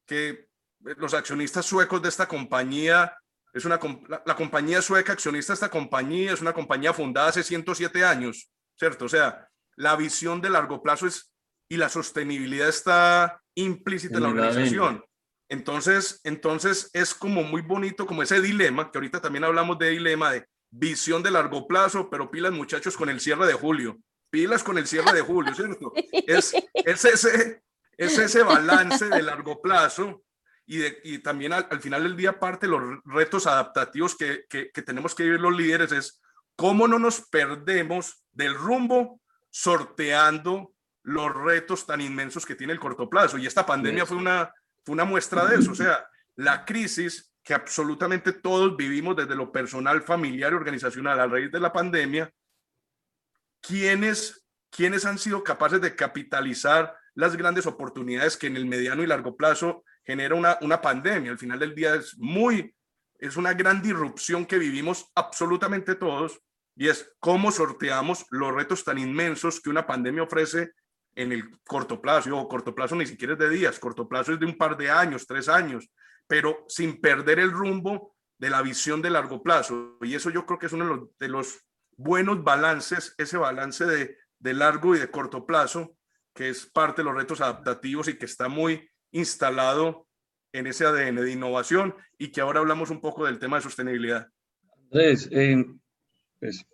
[0.06, 0.46] que
[0.78, 3.16] los accionistas suecos de esta compañía,
[3.52, 8.50] es una, la, compañía sueca accionista esta compañía es una compañía fundada hace 107 años,
[8.78, 9.04] ¿cierto?
[9.04, 11.32] O sea, la visión de largo plazo es,
[11.68, 15.04] y la sostenibilidad está implícita en la organización.
[15.50, 20.32] Entonces, entonces es como muy bonito como ese dilema, que ahorita también hablamos de dilema
[20.32, 23.98] de visión de largo plazo, pero pilas muchachos con el cierre de julio,
[24.30, 25.92] pilas con el cierre de julio, ¿cierto?
[26.26, 27.62] Es, es, ese,
[27.98, 30.22] es ese balance de largo plazo
[30.66, 35.40] y, también al, final del día parte los retos adaptativos que, que, tenemos que vivir
[35.40, 36.22] los líderes es
[36.56, 39.20] cómo no nos perdemos del rumbo
[39.50, 40.72] sorteando
[41.02, 43.38] los retos tan inmensos que tiene el corto plazo.
[43.38, 44.52] Y esta pandemia fue una,
[44.84, 45.72] fue una muestra de eso.
[45.72, 51.26] O sea, la crisis que absolutamente todos vivimos desde lo personal, familiar y organizacional a
[51.26, 52.32] raíz de la pandemia,
[53.60, 59.06] ¿quiénes, quiénes han sido capaces de capitalizar las grandes oportunidades que en el mediano y
[59.06, 61.30] largo plazo genera una, una pandemia.
[61.30, 62.74] Al final del día es muy,
[63.18, 66.40] es una gran disrupción que vivimos absolutamente todos
[66.76, 70.72] y es cómo sorteamos los retos tan inmensos que una pandemia ofrece
[71.14, 72.36] en el corto plazo.
[72.36, 74.90] O corto plazo ni siquiera es de días, corto plazo es de un par de
[74.90, 75.90] años, tres años,
[76.26, 79.98] pero sin perder el rumbo de la visión de largo plazo.
[80.00, 81.60] Y eso yo creo que es uno de los, de los
[81.96, 85.96] buenos balances, ese balance de, de largo y de corto plazo,
[86.34, 90.06] que es parte de los retos adaptativos y que está muy instalado
[90.52, 94.28] en ese ADN de innovación y que ahora hablamos un poco del tema de sostenibilidad.
[94.92, 95.64] Eh,
[96.38, 96.66] pues,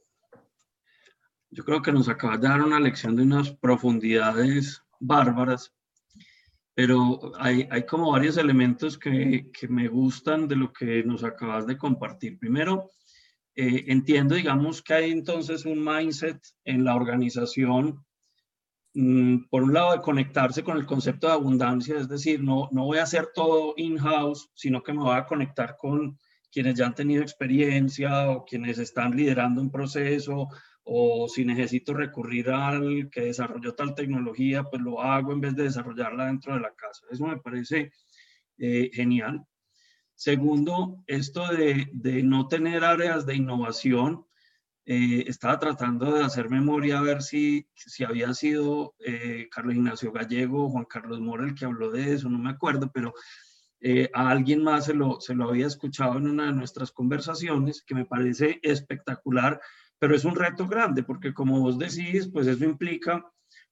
[1.51, 5.73] yo creo que nos acabas de dar una lección de unas profundidades bárbaras,
[6.75, 11.77] pero hay, como varios elementos que, que, me gustan de lo que nos acabas de
[11.77, 12.39] compartir.
[12.39, 12.91] Primero,
[13.55, 18.05] eh, entiendo, digamos, que hay entonces un mindset en la organización
[19.51, 22.99] por un lado, de conectarse con el concepto de abundancia, es decir, no, no voy
[22.99, 26.19] a hacer todo in-house, sino que me voy a conectar con
[26.51, 30.49] quienes ya han tenido experiencia o quienes están liderando un proceso
[30.83, 35.65] o si necesito recurrir al que desarrolló tal tecnología, pues lo hago en vez de
[35.65, 37.05] desarrollarla dentro de la casa.
[37.11, 37.93] Eso me parece
[38.57, 39.45] eh, genial.
[40.15, 44.25] Segundo, esto de, de, no tener áreas de innovación
[44.91, 50.13] eh, estaba tratando de hacer memoria a ver si, si había sido eh, Carlos Ignacio
[50.13, 53.13] Gallego Juan Carlos Mora el que habló de eso, no me acuerdo, pero
[53.83, 57.83] eh, a alguien más se lo, se lo había escuchado en una de nuestras conversaciones,
[57.83, 59.61] que me parece espectacular,
[59.99, 63.23] pero es un reto grande, porque como vos decís, pues eso implica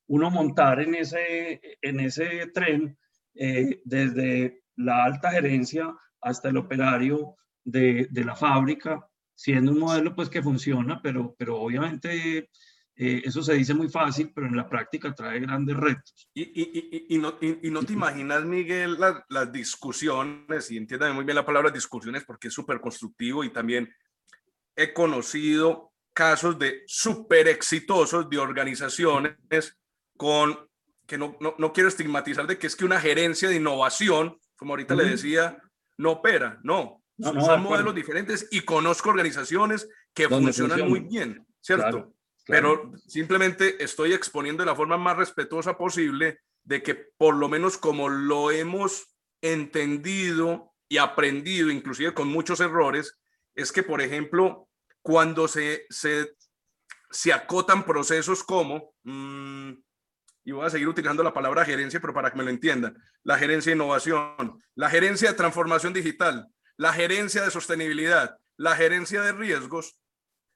[0.08, 2.98] uno montar en ese, en ese tren
[3.32, 10.28] desde la alta gerencia hasta el operario de, de la fábrica, siendo un modelo pues
[10.28, 12.50] que funciona, pero, pero obviamente
[12.96, 16.28] eh, eso se dice muy fácil, pero en la práctica trae grandes retos.
[16.34, 21.36] Y, y, y, no, y no, te imaginas, Miguel, las discusiones, y entiéndame muy bien
[21.36, 23.88] la palabra discusiones porque es súper constructivo y también
[24.74, 29.78] he conocido casos de súper exitosos de organizaciones
[30.16, 30.58] con,
[31.06, 34.72] que no, no, no quiero estigmatizar de que es que una gerencia de innovación como
[34.72, 35.62] ahorita le decía,
[35.98, 37.02] no opera, no.
[37.18, 42.14] Son modelos diferentes y conozco organizaciones que funcionan muy bien, ¿cierto?
[42.46, 47.78] Pero simplemente estoy exponiendo de la forma más respetuosa posible de que por lo menos
[47.78, 53.18] como lo hemos entendido y aprendido, inclusive con muchos errores,
[53.54, 54.68] es que, por ejemplo,
[55.02, 56.36] cuando se, se,
[57.10, 59.72] se acotan procesos como, mm,
[60.44, 63.38] y voy a seguir utilizando la palabra gerencia, pero para que me lo entiendan, la
[63.38, 69.32] gerencia de innovación, la gerencia de transformación digital, la gerencia de sostenibilidad, la gerencia de
[69.32, 69.98] riesgos,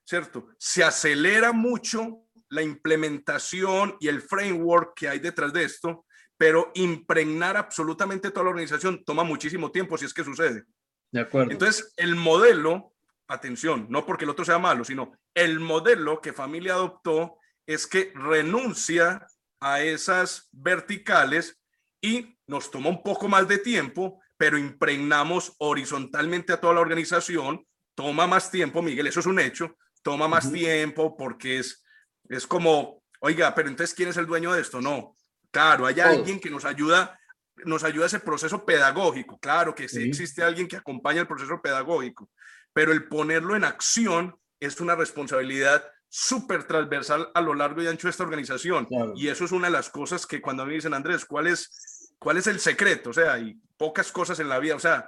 [0.05, 0.47] ¿cierto?
[0.57, 6.05] Se acelera mucho la implementación y el framework que hay detrás de esto,
[6.37, 10.65] pero impregnar absolutamente toda la organización toma muchísimo tiempo si es que sucede.
[11.11, 11.51] De acuerdo.
[11.51, 12.93] Entonces, el modelo,
[13.27, 18.11] atención, no porque el otro sea malo, sino el modelo que familia adoptó es que
[18.15, 19.27] renuncia
[19.59, 21.61] a esas verticales
[22.01, 27.63] y nos toma un poco más de tiempo, pero impregnamos horizontalmente a toda la organización.
[27.93, 29.77] Toma más tiempo, Miguel, eso es un hecho.
[30.01, 31.83] Toma más tiempo porque es,
[32.27, 34.81] es como, oiga, pero entonces, ¿quién es el dueño de esto?
[34.81, 35.15] No,
[35.51, 37.19] claro, hay alguien que nos ayuda
[37.65, 39.37] nos ayuda ese proceso pedagógico.
[39.37, 42.27] Claro que sí, existe alguien que acompaña el proceso pedagógico,
[42.73, 48.07] pero el ponerlo en acción es una responsabilidad súper transversal a lo largo y ancho
[48.07, 48.87] de esta organización.
[49.15, 52.37] Y eso es una de las cosas que cuando me dicen, Andrés, ¿cuál es, ¿cuál
[52.37, 53.11] es el secreto?
[53.11, 54.75] O sea, hay pocas cosas en la vida.
[54.75, 55.07] O sea,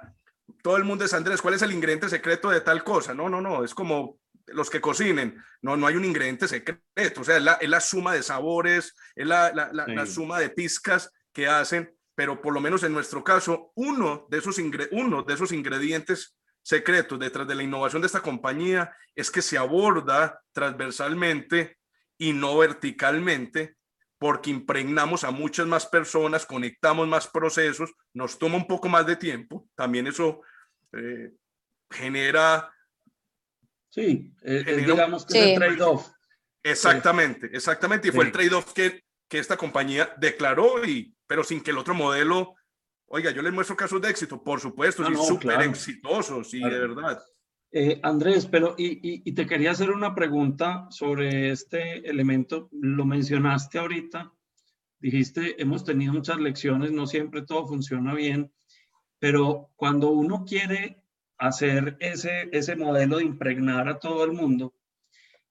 [0.60, 3.14] todo el mundo es Andrés, ¿cuál es el ingrediente secreto de tal cosa?
[3.14, 5.40] No, no, no, es como los que cocinen.
[5.62, 7.20] No, no hay un ingrediente secreto.
[7.20, 10.50] O sea, es la, es la suma de sabores, es la, la, la suma de
[10.50, 14.56] pizcas que hacen pero por lo menos en nuestro caso, uno de esos,
[14.92, 19.58] uno de esos ingredientes secretos detrás de la innovación de esta compañía es que se
[19.58, 21.78] aborda transversalmente
[22.16, 23.76] y no verticalmente,
[24.24, 29.16] porque impregnamos a muchas más personas, conectamos más procesos, nos toma un poco más de
[29.16, 30.40] tiempo, también eso
[30.94, 31.34] eh,
[31.90, 32.72] genera...
[33.90, 36.08] Sí, eh, eh, digamos que es el trade-off.
[36.62, 41.72] Exactamente, exactamente, y fue el trade-off que, que esta compañía declaró y pero sin que
[41.72, 42.54] el otro modelo,
[43.04, 47.22] oiga, yo les muestro casos de éxito, por supuesto, y súper exitosos, y de verdad.
[47.76, 52.68] Eh, Andrés, pero y, y, te quería hacer una pregunta sobre este elemento.
[52.70, 54.32] Lo mencionaste ahorita,
[55.00, 58.52] dijiste, hemos tenido muchas lecciones, no siempre todo funciona bien,
[59.18, 61.02] pero cuando uno quiere
[61.36, 64.72] hacer ese, ese modelo de impregnar a todo el mundo,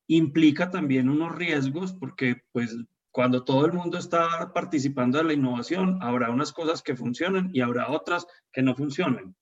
[0.08, 2.74] implica también unos riesgos porque pues
[3.12, 7.60] cuando todo el mundo está participando de la innovación, habrá unas cosas que funcionan y
[7.60, 9.36] habrá otras que no funcionen.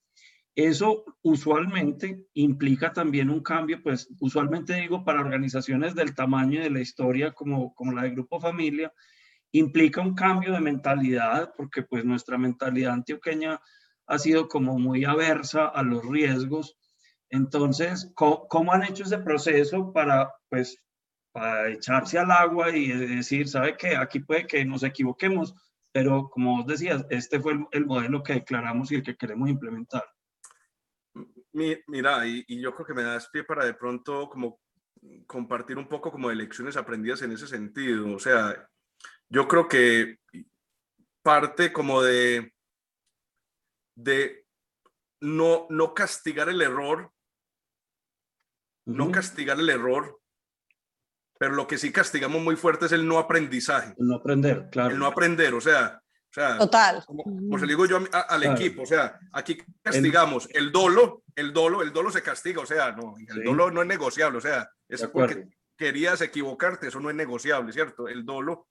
[0.55, 6.81] Eso usualmente implica también un cambio, pues usualmente digo para organizaciones del tamaño de la
[6.81, 8.93] historia como, como la de Grupo Familia,
[9.51, 13.61] implica un cambio de mentalidad porque pues nuestra mentalidad antioqueña
[14.07, 16.77] ha sido como muy aversa a los riesgos.
[17.29, 20.81] Entonces, ¿cómo, cómo han hecho ese proceso para pues
[21.31, 23.95] para echarse al agua y decir, ¿sabe qué?
[23.95, 25.55] Aquí puede que nos equivoquemos,
[25.91, 30.03] pero como vos decías, este fue el, modelo que declaramos y el que queremos implementar.
[31.53, 34.59] Mira, y, y, yo creo que me das pie para de pronto como
[35.27, 38.13] compartir un poco como de lecciones aprendidas en ese sentido.
[38.13, 38.67] O sea,
[39.29, 40.17] yo creo que
[41.23, 42.53] parte como de,
[43.95, 44.45] de
[45.21, 47.11] no, no castigar el error,
[48.85, 50.19] no castigar el error,
[51.37, 53.95] pero lo que sí castigamos muy fuerte es el no aprendizaje.
[53.97, 54.91] El no aprender, claro.
[54.91, 57.03] El no aprender, o sea, o sea Total.
[57.05, 61.81] Como, se le digo yo al equipo, o sea, aquí castigamos el, dolo, el dolo,
[61.81, 65.05] el dolo se castiga, o sea, no, el dolo no es negociable, o sea, es
[65.07, 68.07] porque querías equivocarte, eso no es negociable, ¿cierto?
[68.07, 68.69] El dolo,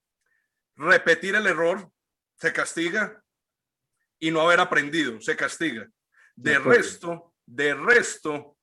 [0.74, 1.90] repetir el error,
[2.36, 3.22] se castiga
[4.18, 5.86] y no haber aprendido, se castiga.
[6.34, 8.56] De, de resto, de resto,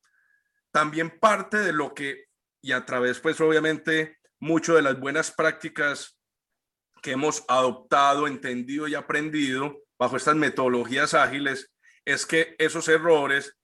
[0.71, 2.27] también parte de lo que
[2.61, 6.16] y a través, pues obviamente, mucho de las buenas prácticas
[7.07, 11.71] que hemos adoptado, entendido y aprendido bajo estas metodologías ágiles,
[12.03, 13.55] es que esos errores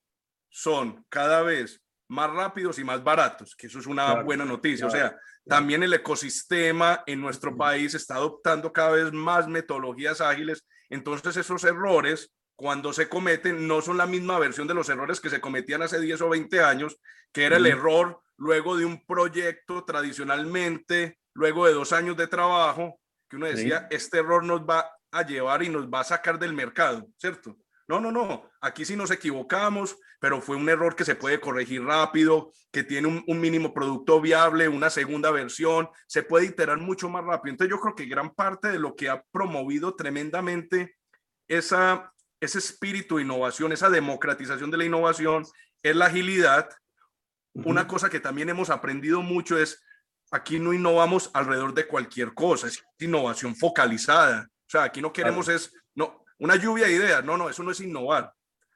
[0.49, 4.87] son cada vez más rápidos y más baratos, que eso es una buena noticia.
[4.87, 10.65] o sea, también el ecosistema en nuestro país está adoptando cada vez más metodologías ágiles.
[10.89, 15.29] Entonces esos errores, cuando se cometen, no son la misma versión de los errores que
[15.29, 16.97] se cometían hace 10 o 20 años,
[17.33, 23.01] que era el error luego de un proyecto tradicionalmente, luego de dos años de trabajo,
[23.34, 26.53] que uno decía, este error nos va a llevar y nos va a sacar del
[26.53, 27.57] mercado, ¿cierto?
[27.88, 31.84] No, no, no, aquí sí nos equivocamos, pero fue un error que se puede corregir
[31.84, 37.25] rápido, que tiene un, mínimo producto viable, una segunda versión, se puede iterar mucho más
[37.25, 37.53] rápido.
[37.53, 40.95] Entonces yo creo que gran parte de lo que ha promovido tremendamente
[41.47, 45.43] esa, ese espíritu de innovación, esa democratización de la innovación,
[45.81, 46.69] es la agilidad.
[47.53, 49.84] Una cosa que también hemos aprendido mucho es,
[50.34, 54.49] aquí no innovamos alrededor de cualquier cosa, es innovación focalizada.
[54.49, 57.69] O sea, aquí no queremos es, no, una lluvia de ideas, no, no, eso no
[57.69, 58.34] es innovar.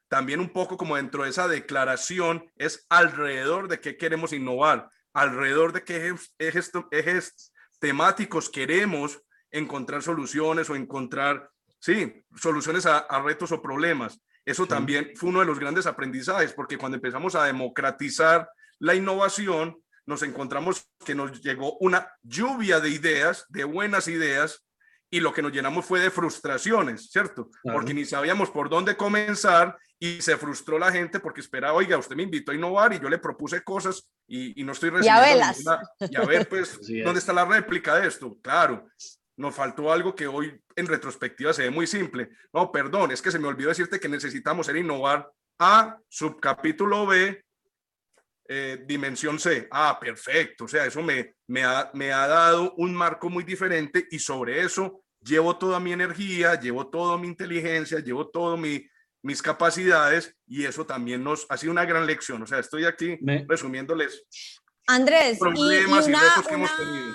[0.07, 5.73] También un poco como dentro de esa declaración es alrededor de qué queremos innovar, alrededor
[5.73, 11.49] de qué ejes, ejes temáticos queremos encontrar soluciones o encontrar,
[11.79, 14.21] sí, soluciones a, retos o problemas.
[14.45, 18.47] Eso también fue uno de los grandes aprendizajes, porque cuando empezamos a democratizar
[18.77, 19.75] la innovación,
[20.07, 24.65] nos encontramos que nos llegó una lluvia de ideas, de buenas ideas,
[25.09, 27.49] y lo que nos llenamos fue de frustraciones, ¿cierto?
[27.63, 32.15] Porque ni sabíamos por dónde comenzar y se frustró la gente porque esperaba, oiga, usted
[32.15, 35.21] me invitó a innovar y yo le propuse cosas y, no estoy recibiendo
[35.99, 38.37] y a ver, pues, ¿dónde está la réplica de esto?
[38.41, 38.87] Claro,
[39.37, 42.29] nos faltó algo que hoy en retrospectiva se ve muy simple.
[42.51, 47.43] No, perdón, es que se me olvidó decirte que necesitamos ser innovar a subcapítulo B,
[48.47, 49.67] eh, dimensión C.
[49.71, 50.65] Ah, perfecto.
[50.65, 54.61] O sea, eso me, me, ha, me ha dado un marco muy diferente y sobre
[54.61, 58.85] eso llevo toda mi energía, llevo toda mi inteligencia, llevo todo mi,
[59.21, 62.41] mis capacidades y eso también nos ha sido una gran lección.
[62.41, 63.17] O sea, estoy aquí
[63.47, 64.23] resumiéndoles
[64.87, 67.13] Andrés, problemas y, retos que hemos tenido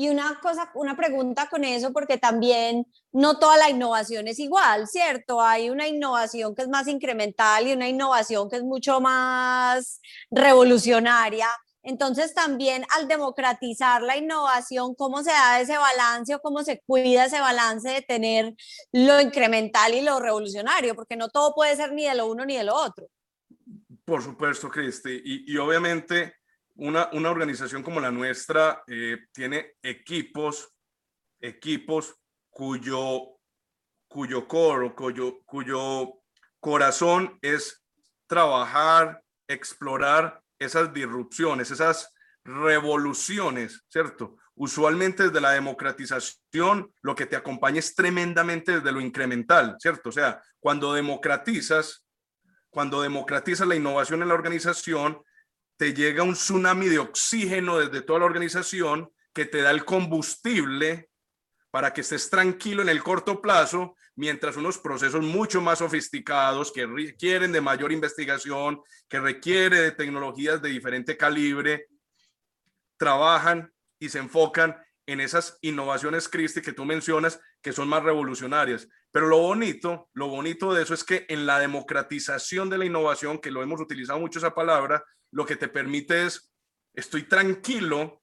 [0.00, 4.88] y una cosa, una pregunta con eso, porque también no toda la innovación es igual,
[4.88, 5.42] ¿cierto?
[5.42, 11.48] Hay una innovación que es más incremental y una innovación que es mucho más revolucionaria.
[11.82, 17.26] Entonces también al democratizar la innovación, ¿cómo se da ese balance o cómo se cuida
[17.26, 18.54] ese balance de tener
[18.92, 20.94] lo incremental y lo revolucionario?
[20.94, 23.06] Porque no todo puede ser ni de lo uno ni de lo otro.
[24.06, 25.20] Por supuesto, Cristi.
[25.22, 26.39] Y, y obviamente
[26.76, 30.72] una, organización como la nuestra eh, tiene equipos,
[31.40, 32.14] equipos
[32.48, 33.38] cuyo,
[34.08, 36.20] cuyo coro, cuyo, cuyo
[36.58, 37.82] corazón es
[38.26, 42.12] trabajar, explorar esas disrupciones, esas
[42.44, 44.36] revoluciones, ¿cierto?
[44.54, 50.10] Usualmente desde la democratización lo que te acompaña es tremendamente desde lo incremental, ¿cierto?
[50.10, 52.06] O sea, cuando democratizas,
[52.68, 55.22] cuando democratizas la innovación en la organización,
[55.80, 61.08] te llega un tsunami de oxígeno desde toda la organización que te da el combustible
[61.70, 66.84] para que estés tranquilo en el corto plazo, mientras unos procesos mucho más sofisticados que
[66.84, 71.86] requieren de mayor investigación, que requiere de tecnologías de diferente calibre,
[72.98, 74.76] trabajan y se enfocan
[75.06, 78.86] en esas innovaciones, Cristi, que tú mencionas, que son más revolucionarias.
[79.10, 83.38] Pero lo bonito, lo bonito de eso es que en la democratización de la innovación,
[83.38, 85.02] que lo hemos utilizado mucho esa palabra,
[85.32, 86.52] lo que te permite es,
[86.94, 88.22] estoy tranquilo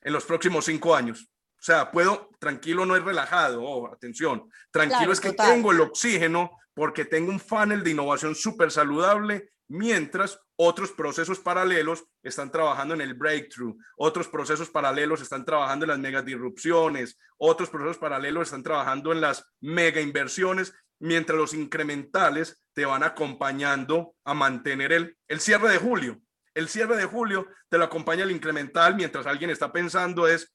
[0.00, 1.30] en los próximos cinco años.
[1.58, 6.56] O sea, puedo, tranquilo no es relajado, oh, atención, tranquilo es que tengo el oxígeno
[6.72, 13.02] porque tengo un funnel de innovación súper saludable, mientras otros procesos paralelos están trabajando en
[13.02, 18.62] el breakthrough, otros procesos paralelos están trabajando en las mega disrupciones, otros procesos paralelos están
[18.62, 25.40] trabajando en las mega inversiones mientras los incrementales te van acompañando a mantener el, el
[25.40, 26.20] cierre de julio.
[26.54, 30.52] El cierre de julio te lo acompaña el incremental mientras alguien está pensando es,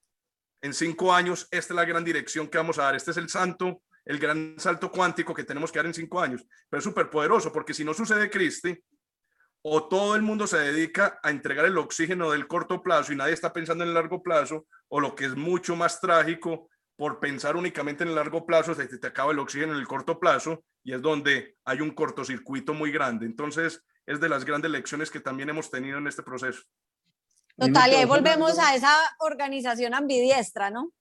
[0.62, 3.30] en cinco años, esta es la gran dirección que vamos a dar, este es el
[3.30, 6.46] santo, el gran salto cuántico que tenemos que dar en cinco años.
[6.70, 8.78] Pero es súper poderoso porque si no sucede Cristi,
[9.66, 13.34] o todo el mundo se dedica a entregar el oxígeno del corto plazo y nadie
[13.34, 17.56] está pensando en el largo plazo, o lo que es mucho más trágico, por pensar
[17.56, 20.94] únicamente en el largo plazo, se te acaba el oxígeno en el corto plazo y
[20.94, 23.26] es donde hay un cortocircuito muy grande.
[23.26, 26.62] Entonces, es de las grandes lecciones que también hemos tenido en este proceso.
[27.58, 30.92] Total, y ahí volvemos a esa organización ambidiestra, ¿no?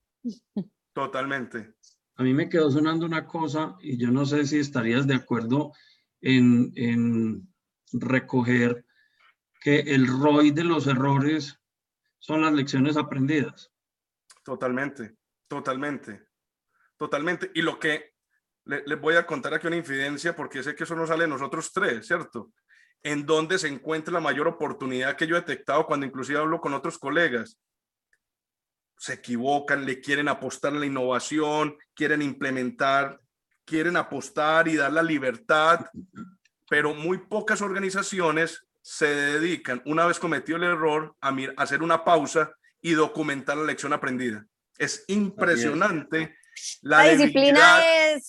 [0.93, 1.75] Totalmente.
[2.17, 5.73] A mí me quedó sonando una cosa y yo no sé si estarías de acuerdo
[6.21, 7.52] en, en
[7.93, 8.85] recoger
[9.61, 11.61] que el ROI de los errores
[12.19, 13.71] son las lecciones aprendidas.
[14.45, 15.17] Totalmente.
[15.53, 16.29] Totalmente,
[16.97, 17.51] totalmente.
[17.55, 18.15] Y lo que
[18.65, 21.71] les voy a contar aquí una infidencia, porque sé que eso no sale de nosotros
[21.75, 22.55] tres, ¿cierto?
[23.03, 26.73] En dónde se encuentra la mayor oportunidad que yo he detectado cuando inclusive hablo con
[26.73, 27.59] otros colegas.
[28.97, 33.21] Se equivocan, le quieren apostar a la innovación, quieren implementar,
[33.67, 35.85] quieren apostar y dar la libertad,
[36.73, 42.55] pero muy pocas organizaciones se dedican, una vez cometido el error, a hacer una pausa
[42.81, 44.47] y documentar la lección aprendida.
[44.79, 46.35] Es impresionante
[46.81, 47.79] la, disciplina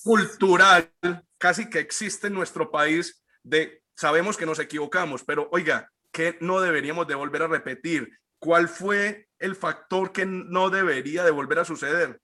[0.04, 0.91] cultural
[1.38, 6.60] casi que existe en nuestro país de sabemos que nos equivocamos, pero oiga, ¿qué no
[6.60, 8.12] deberíamos de volver a repetir?
[8.39, 12.20] ¿Cuál fue el factor que no debería de volver a suceder?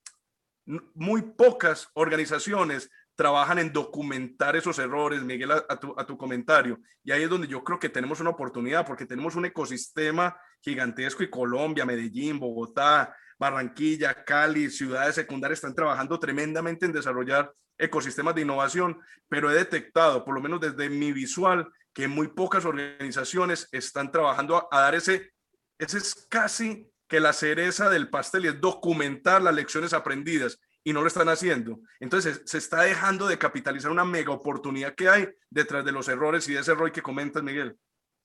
[0.65, 2.89] Muy pocas organizaciones
[3.19, 6.79] trabajan en documentar esos errores, Miguel, a, tu, a comentario.
[7.03, 11.21] Y ahí es donde yo creo que tenemos una oportunidad, porque tenemos un ecosistema gigantesco
[11.21, 18.43] y Colombia, Medellín, Bogotá, Barranquilla, Cali, ciudades secundarias están trabajando tremendamente en desarrollar ecosistemas de
[18.43, 18.97] innovación,
[19.27, 24.65] pero he detectado, por lo menos desde mi visual, que muy pocas organizaciones están trabajando
[24.71, 25.33] a, dar ese,
[25.77, 30.93] ese es casi que la cereza del pastel y es documentar las lecciones aprendidas y
[30.93, 31.79] no lo están haciendo.
[31.99, 36.47] Entonces se está dejando de capitalizar una mega oportunidad que hay detrás de los errores
[36.47, 37.77] y de ese error que comentas, Miguel.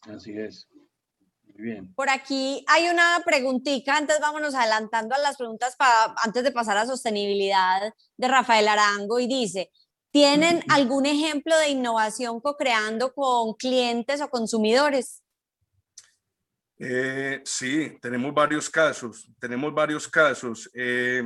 [0.03, 0.69] Así es.
[1.43, 1.95] Muy bien.
[1.95, 6.77] Por aquí hay una preguntita, antes vámonos adelantando a las preguntas para, antes de pasar
[6.77, 9.71] a sostenibilidad de Rafael Arango y dice,
[10.11, 15.23] ¿tienen algún ejemplo de innovación co-creando con clientes o consumidores?
[16.79, 20.69] Eh, sí, tenemos varios casos, tenemos varios casos.
[20.75, 21.23] Eh,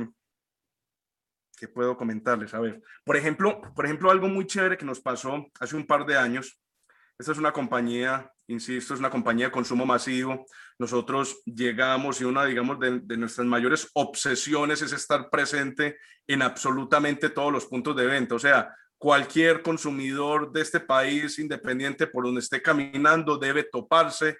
[1.59, 2.53] que puedo comentarles?
[2.53, 6.05] A ver, por ejemplo, por ejemplo, algo muy chévere que nos pasó hace un par
[6.05, 6.59] de años.
[7.17, 10.45] Esta es una compañía, insisto, es una compañía de consumo masivo.
[10.77, 17.29] Nosotros llegamos y una, digamos, de, de nuestras mayores obsesiones es estar presente en absolutamente
[17.29, 18.35] todos los puntos de venta.
[18.35, 24.37] O sea, cualquier consumidor de este país, independiente por donde esté caminando, debe toparse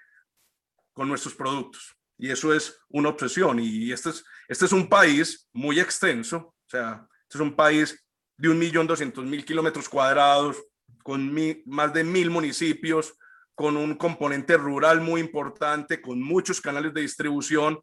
[0.92, 1.96] con nuestros productos.
[2.18, 3.58] Y eso es una obsesión.
[3.58, 8.04] Y este es, este es un país muy extenso, o sea, este es un país
[8.38, 10.56] de un millón doscientos mil kilómetros cuadrados,
[11.04, 11.32] con
[11.64, 13.14] más de mil municipios,
[13.54, 17.78] con un componente rural muy importante, con muchos canales de distribución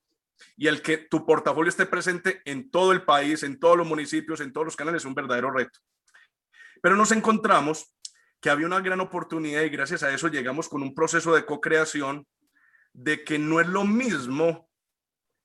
[0.57, 4.41] y el que tu portafolio esté presente en todo el país, en todos los municipios,
[4.41, 5.79] en todos los canales es un verdadero reto.
[6.81, 7.95] Pero nos encontramos
[8.41, 12.27] que había una gran oportunidad y gracias a eso llegamos con un proceso de co-creación
[12.91, 14.66] de que no es lo mismo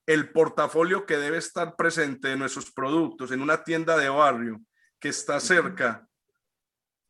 [0.06, 4.60] el portafolio que debe estar presente de nuestros productos en una tienda de barrio
[4.98, 6.06] que está cerca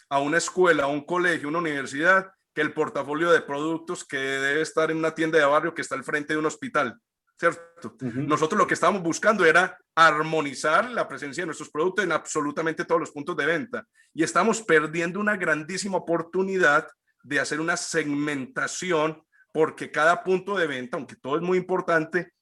[0.09, 4.61] a una escuela, a un colegio, una universidad, que el portafolio de productos que debe
[4.61, 7.01] estar en una tienda de barrio que está al frente de un hospital,
[7.39, 7.97] ¿cierto?
[8.01, 13.01] Nosotros lo que estábamos buscando era armonizar la presencia de nuestros productos en absolutamente todos
[13.01, 13.87] los puntos de venta.
[14.13, 16.89] Y estamos perdiendo una grandísima oportunidad
[17.23, 19.23] de hacer una segmentación
[19.53, 22.33] porque cada punto de venta, aunque todo es muy importante,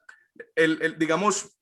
[0.55, 1.57] el, digamos,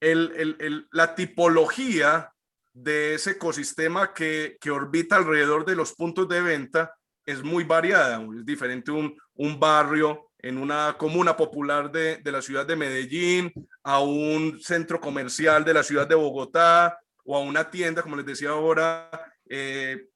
[0.00, 2.32] el, la tipología
[2.72, 8.20] de ese ecosistema que, que, orbita alrededor de los puntos de venta es muy variada.
[8.36, 13.52] Es diferente un, un barrio en una comuna popular de, de, la ciudad de Medellín,
[13.82, 18.26] a un centro comercial de la ciudad de Bogotá, o a una tienda, como les
[18.26, 19.08] decía ahora,
[19.48, 20.08] eh,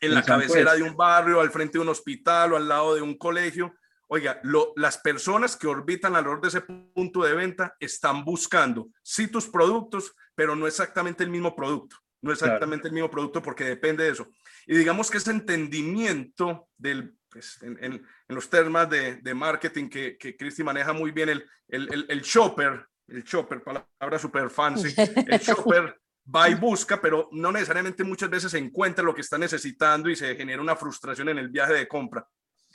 [0.00, 3.02] en la cabecera de un barrio, al frente de un hospital o al lado de
[3.02, 3.74] un colegio.
[4.08, 4.40] Oiga,
[4.76, 10.14] las personas que orbitan alrededor de ese punto de venta están buscando sí tus productos,
[10.34, 11.96] pero no exactamente el mismo producto.
[12.22, 14.28] No exactamente el mismo producto porque depende de eso.
[14.66, 20.36] Y digamos que ese entendimiento del, pues, en, los términos de, de, marketing que, que
[20.36, 24.94] Cristi maneja muy bien, el, el, el, shopper, el shopper, palabra super fancy,
[25.28, 26.00] el shopper
[26.34, 30.34] va y busca, pero no necesariamente muchas veces encuentra lo que está necesitando y se
[30.34, 32.26] genera una frustración en el viaje de compra.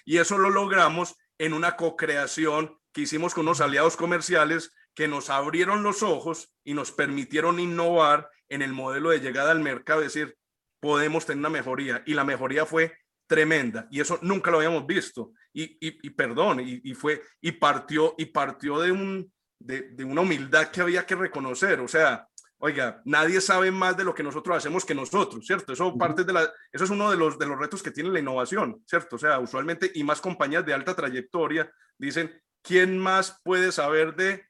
[0.05, 5.29] Y eso lo logramos en una co-creación que hicimos con unos aliados comerciales que nos
[5.29, 10.35] abrieron los ojos y nos permitieron innovar en el modelo de llegada al mercado, decir,
[10.79, 12.03] podemos tener una mejoría.
[12.05, 12.93] Y la mejoría fue
[13.27, 15.31] tremenda y eso nunca lo habíamos visto.
[15.53, 20.69] Y, y, perdón, y, fue, y partió, y partió de, un, de, de una humildad
[20.69, 21.79] que había que reconocer.
[21.79, 22.27] O sea,
[22.62, 25.74] oiga, nadie sabe más de lo que nosotros hacemos que nosotros, ¿cierto?
[25.74, 28.20] Eso, parte de la, eso es uno de los, de los retos que tiene la
[28.20, 29.16] innovación, ¿cierto?
[29.16, 32.32] O sea, usualmente y más compañías de alta trayectoria dicen,
[32.62, 34.45] ¿quién más puede saber de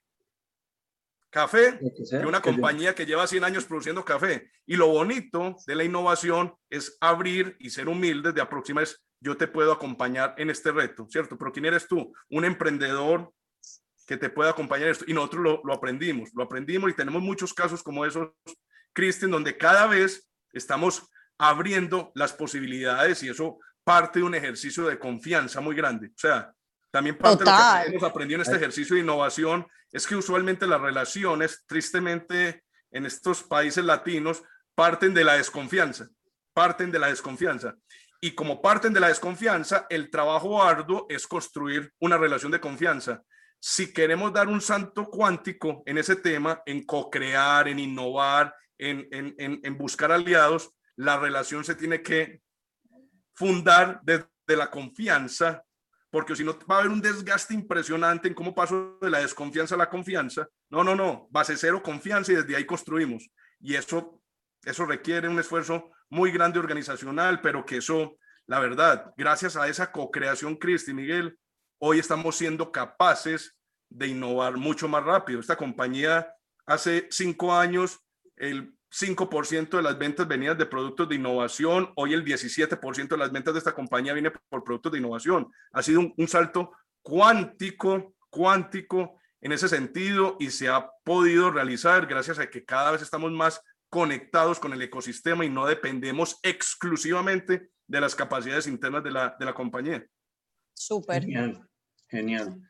[1.30, 4.51] café que una compañía que lleva 100 años produciendo café?
[4.66, 8.88] Y lo bonito de la innovación es abrir y ser humilde de aproximar
[9.22, 11.38] yo te puedo acompañar en este reto, ¿cierto?
[11.38, 12.12] Pero ¿quién eres tú?
[12.30, 13.32] Un emprendedor
[14.12, 15.05] que te pueda acompañar esto.
[15.07, 18.28] Y nosotros lo, lo aprendimos, lo aprendimos y tenemos muchos casos como esos,
[18.91, 24.99] Cristian, donde cada vez estamos abriendo las posibilidades y eso parte de un ejercicio de
[24.99, 26.07] confianza muy grande.
[26.07, 26.51] O sea,
[26.91, 30.68] también parte de lo que hemos aprendido en este ejercicio de innovación es que usualmente
[30.68, 34.43] las relaciones, tristemente en estos países latinos,
[34.76, 36.09] parten de la desconfianza,
[36.53, 37.78] parten de la desconfianza.
[38.20, 43.24] Y como parten de la desconfianza, el trabajo arduo es construir una relación de confianza
[43.64, 49.36] si queremos dar un salto cuántico en ese tema, en co-crear, en innovar, en, en,
[49.64, 52.41] en, buscar aliados, la relación se tiene que
[53.36, 55.64] fundar desde la confianza,
[56.09, 59.76] porque si no va a haber un desgaste impresionante en cómo paso de la desconfianza
[59.76, 60.47] a la confianza.
[60.72, 63.30] No, no, no, base cero confianza y desde ahí construimos.
[63.59, 64.20] Y eso
[64.64, 69.91] Eso requiere un esfuerzo muy grande organizacional, pero que eso, la verdad, gracias a esa
[69.91, 71.38] co-creación, Cristi Miguel,
[71.84, 73.57] hoy estamos siendo capaces
[73.89, 75.39] de innovar mucho más rápido.
[75.39, 76.34] Esta compañía
[76.65, 77.99] hace cinco años,
[78.36, 83.32] el 5% de las ventas venían de productos de innovación, hoy el 17% de las
[83.32, 85.51] ventas de esta compañía viene por productos de innovación.
[85.71, 86.71] Ha sido un, un salto
[87.01, 93.01] cuántico, cuántico en ese sentido y se ha podido realizar gracias a que cada vez
[93.01, 93.59] estamos más
[93.89, 99.45] conectados con el ecosistema y no dependemos exclusivamente de las capacidades internas de la, de
[99.45, 100.05] la compañía.
[100.73, 101.23] Súper.
[101.23, 101.67] Genial,
[102.12, 102.62] genial.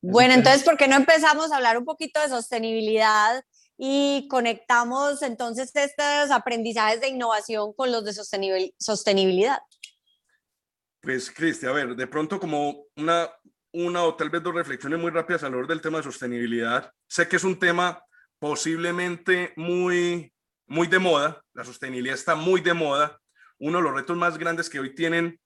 [0.00, 3.42] Bueno, entonces, ¿por qué no empezamos a hablar un poquito de sostenibilidad
[3.76, 8.12] y conectamos entonces estos aprendizajes de innovación con los de
[8.78, 9.58] sostenibilidad?
[11.00, 13.30] Pues, Cristi, a ver, de pronto como una,
[13.72, 16.90] una o tal vez dos reflexiones muy rápidas alrededor del tema de sostenibilidad.
[17.08, 18.02] Sé que es un tema
[18.38, 20.32] posiblemente muy,
[20.66, 23.18] muy de moda, la sostenibilidad está muy de moda.
[23.58, 25.40] Uno de los retos más grandes que hoy tienen,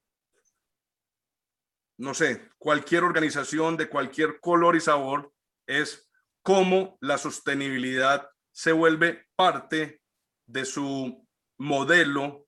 [1.98, 5.32] no sé, cualquier organización de cualquier color y sabor
[5.66, 6.08] es
[6.42, 10.00] cómo la sostenibilidad se vuelve parte
[10.46, 11.26] de su
[11.58, 12.46] modelo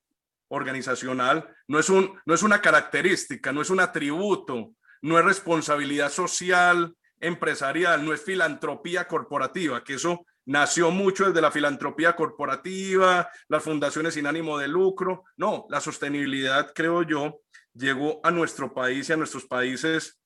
[0.49, 1.53] organizacional.
[1.67, 6.95] No es, un, no es una característica, no es un atributo, no es responsabilidad social,
[7.19, 14.13] empresarial, no es filantropía corporativa, que eso nació mucho desde la filantropía corporativa, las fundaciones
[14.13, 15.25] sin ánimo de lucro.
[15.37, 17.41] No, la sostenibilidad, creo yo,
[17.73, 20.19] llegó a nuestro país y a nuestros países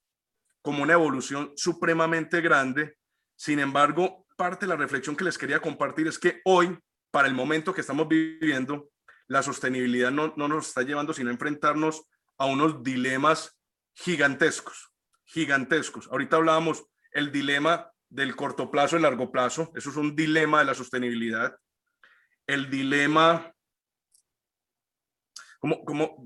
[0.62, 2.98] como una evolución supremamente grande.
[3.36, 6.78] Sin embargo, parte de la reflexión que les quería compartir es que hoy,
[7.12, 8.90] para el momento que estamos viviendo,
[9.28, 12.04] la sostenibilidad no, no nos está llevando sino a enfrentarnos
[12.38, 13.58] a unos dilemas
[13.94, 14.92] gigantescos,
[15.24, 16.08] gigantescos.
[16.12, 19.72] Ahorita hablábamos el dilema del corto plazo y largo plazo.
[19.76, 21.58] Eso es un dilema de la sostenibilidad.
[22.46, 23.54] El dilema,
[25.60, 26.26] como, como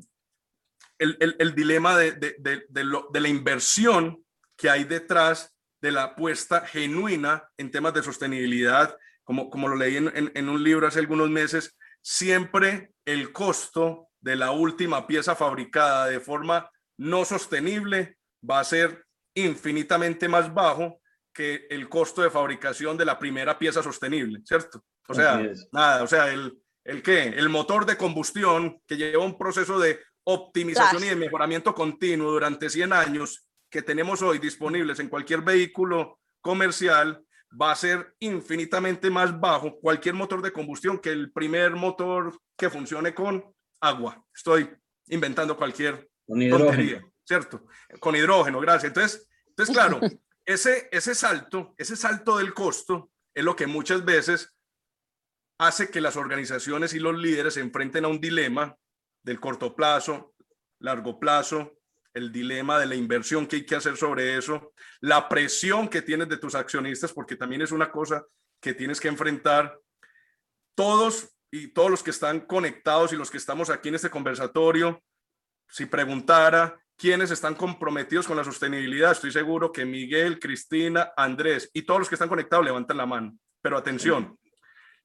[1.00, 4.24] el, el, el dilema de, de, de, de, lo, de la inversión
[4.56, 9.98] que hay detrás de la apuesta genuina en temas de sostenibilidad, como, como lo leí
[9.98, 15.36] en, en, en, un libro hace algunos meses, siempre el costo de la última pieza
[15.36, 21.02] fabricada de forma no sostenible va a ser infinitamente más bajo
[21.34, 24.84] que el costo de fabricación de la primera pieza sostenible, ¿cierto?
[25.08, 25.42] O sea,
[25.72, 30.00] nada, o sea, el, el qué, el motor de combustión que lleva un proceso de
[30.32, 31.06] optimización claro.
[31.06, 37.24] y de mejoramiento continuo durante 100 años que tenemos hoy disponibles en cualquier vehículo comercial
[37.60, 42.70] va a ser infinitamente más bajo cualquier motor de combustión que el primer motor que
[42.70, 43.44] funcione con
[43.82, 44.24] agua.
[44.34, 44.70] Estoy
[45.08, 47.12] inventando cualquier con hidrógeno.
[47.24, 47.66] ¿cierto?
[48.00, 48.90] Con hidrógeno, gracias.
[48.90, 50.00] Entonces, entonces claro,
[50.46, 54.56] ese, ese salto, ese salto del costo es lo que muchas veces
[55.58, 58.78] hace que las organizaciones y los líderes se enfrenten a un dilema
[59.24, 60.34] del corto plazo,
[60.80, 61.80] largo plazo,
[62.14, 66.30] el dilema de la inversión que hay que hacer sobre eso, la presión que tienes
[66.30, 68.26] de tus accionistas, porque también es una cosa
[68.60, 69.80] que tienes que enfrentar.
[70.76, 75.02] Todos y todos los que están conectados y los que estamos aquí en este conversatorio,
[75.68, 81.84] si preguntara quiénes están comprometidos con la sostenibilidad, estoy seguro que Miguel, Cristina, Andrés y
[81.84, 83.38] todos los que están conectados levantan la mano.
[83.62, 84.38] Pero atención,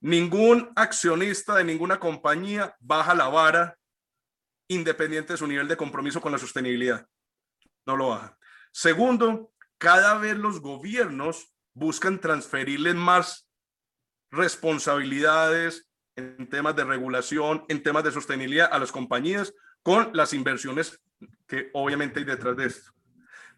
[0.01, 3.77] ningún accionista de ninguna compañía baja la vara
[4.75, 7.07] independiente de su nivel de compromiso con la sostenibilidad.
[7.87, 8.39] No lo baja.
[8.73, 13.49] Segundo, cada vez los gobiernos buscan transferirles más
[14.31, 19.53] responsabilidades en temas de regulación, en temas de sostenibilidad a las compañías
[19.83, 21.01] con las inversiones
[21.47, 22.93] que obviamente hay detrás de esto.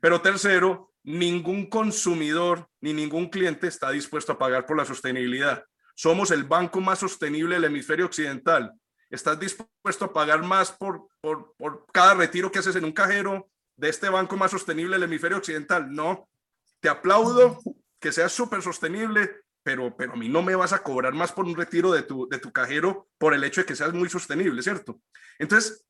[0.00, 5.64] Pero tercero, ningún consumidor ni ningún cliente está dispuesto a pagar por la sostenibilidad.
[5.94, 8.72] Somos el banco más sostenible del hemisferio occidental.
[9.10, 13.48] ¿Estás dispuesto a pagar más por, por, por cada retiro que haces en un cajero
[13.76, 15.92] de este banco más sostenible del hemisferio occidental?
[15.92, 16.28] No.
[16.80, 17.60] Te aplaudo
[18.00, 21.44] que seas súper sostenible, pero, pero a mí no me vas a cobrar más por
[21.44, 24.62] un retiro de tu, de tu cajero por el hecho de que seas muy sostenible,
[24.62, 25.00] ¿cierto?
[25.38, 25.84] Entonces,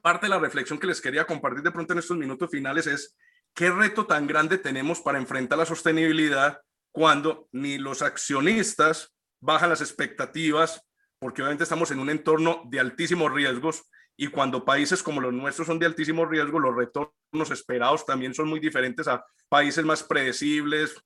[0.00, 3.16] parte de la reflexión que les quería compartir de pronto en estos minutos finales es
[3.54, 9.80] qué reto tan grande tenemos para enfrentar la sostenibilidad cuando ni los accionistas bajan las
[9.80, 10.84] expectativas,
[11.22, 13.84] porque obviamente estamos en un entorno de altísimos riesgos
[14.16, 18.48] y cuando países como los nuestros son de altísimo riesgo, los retornos esperados también son
[18.48, 20.96] muy diferentes a países más predecibles,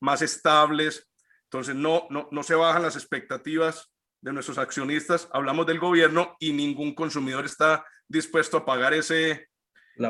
[0.00, 1.06] más estables.
[1.44, 3.92] Entonces no, no, no se bajan las expectativas
[4.22, 9.50] de nuestros accionistas, hablamos del gobierno y ningún consumidor está dispuesto a pagar ese,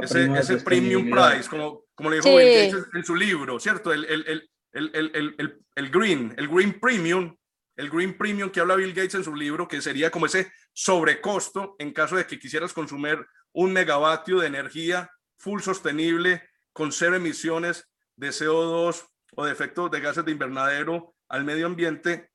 [0.03, 2.36] ese, ese premium price, como, como le dijo sí.
[2.36, 3.93] en, en su libro, ¿cierto?
[3.93, 7.36] El, el, el, el, el, el green, el green premium
[7.76, 11.76] el Green Premium que habla Bill Gates en su libro, que sería como ese sobrecosto
[11.78, 16.42] en caso de que quisieras consumir un megavatio de energía full sostenible
[16.72, 19.06] con cero emisiones de CO2
[19.36, 22.30] o de efectos de gases de invernadero al medio ambiente,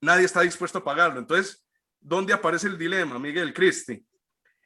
[0.00, 1.20] nadie está dispuesto a pagarlo.
[1.20, 1.64] Entonces,
[2.00, 4.04] ¿dónde aparece el dilema, Miguel Cristi?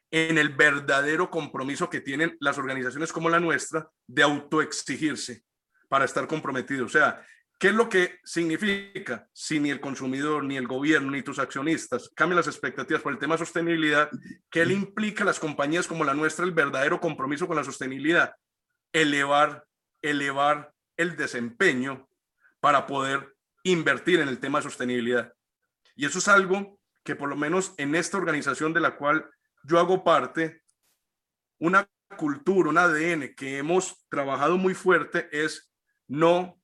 [0.09, 5.43] En el verdadero compromiso que tienen las organizaciones como la nuestra de autoexigirse
[5.87, 6.87] para estar comprometidos.
[6.87, 7.25] O sea,
[7.61, 9.29] ¿Qué es lo que significa?
[9.33, 13.19] Si ni el consumidor, ni el gobierno, ni tus accionistas cambian las expectativas por el
[13.19, 14.09] tema de sostenibilidad,
[14.49, 18.33] ¿qué le implica a las compañías como la nuestra el verdadero compromiso con la sostenibilidad?
[18.91, 19.63] Elevar,
[20.01, 22.09] elevar el desempeño
[22.61, 25.31] para poder invertir en el tema de sostenibilidad.
[25.95, 29.29] Y eso es algo que por lo menos en esta organización de la cual
[29.65, 30.63] yo hago parte,
[31.59, 31.87] una
[32.17, 35.71] cultura, un ADN que hemos trabajado muy fuerte es
[36.07, 36.60] no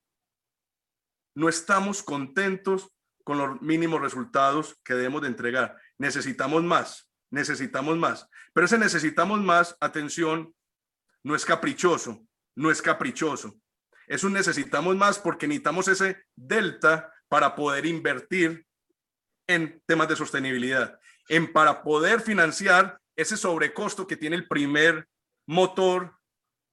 [1.37, 2.91] no estamos contentos
[3.23, 5.77] con los mínimos resultados que debemos de entregar.
[5.99, 8.27] Necesitamos más, necesitamos más.
[8.53, 10.55] Pero ese necesitamos más, atención,
[11.21, 12.25] no es caprichoso,
[12.55, 13.53] no es caprichoso.
[14.07, 18.65] Es un necesitamos más porque necesitamos ese delta para poder invertir
[19.45, 25.07] en temas de sostenibilidad, en para poder financiar ese sobrecosto que tiene el primer
[25.45, 26.17] motor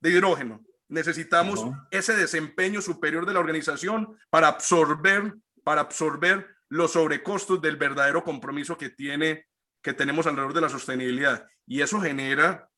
[0.01, 0.65] de hidrógeno.
[0.95, 5.35] Necesitamos ese desempeño superior de la organización para absorber,
[5.65, 9.49] para absorber los sobrecostos del verdadero compromiso que tiene,
[9.83, 11.49] que tenemos alrededor de la sostenibilidad.
[11.67, 12.71] Y eso genera,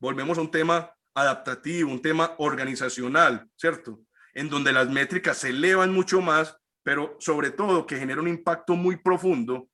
[0.00, 4.00] volvemos a un tema adaptativo, un tema organizacional, ¿cierto?
[4.34, 8.74] En donde las métricas se elevan mucho más, pero sobre todo que genera un impacto
[8.74, 9.68] muy profundo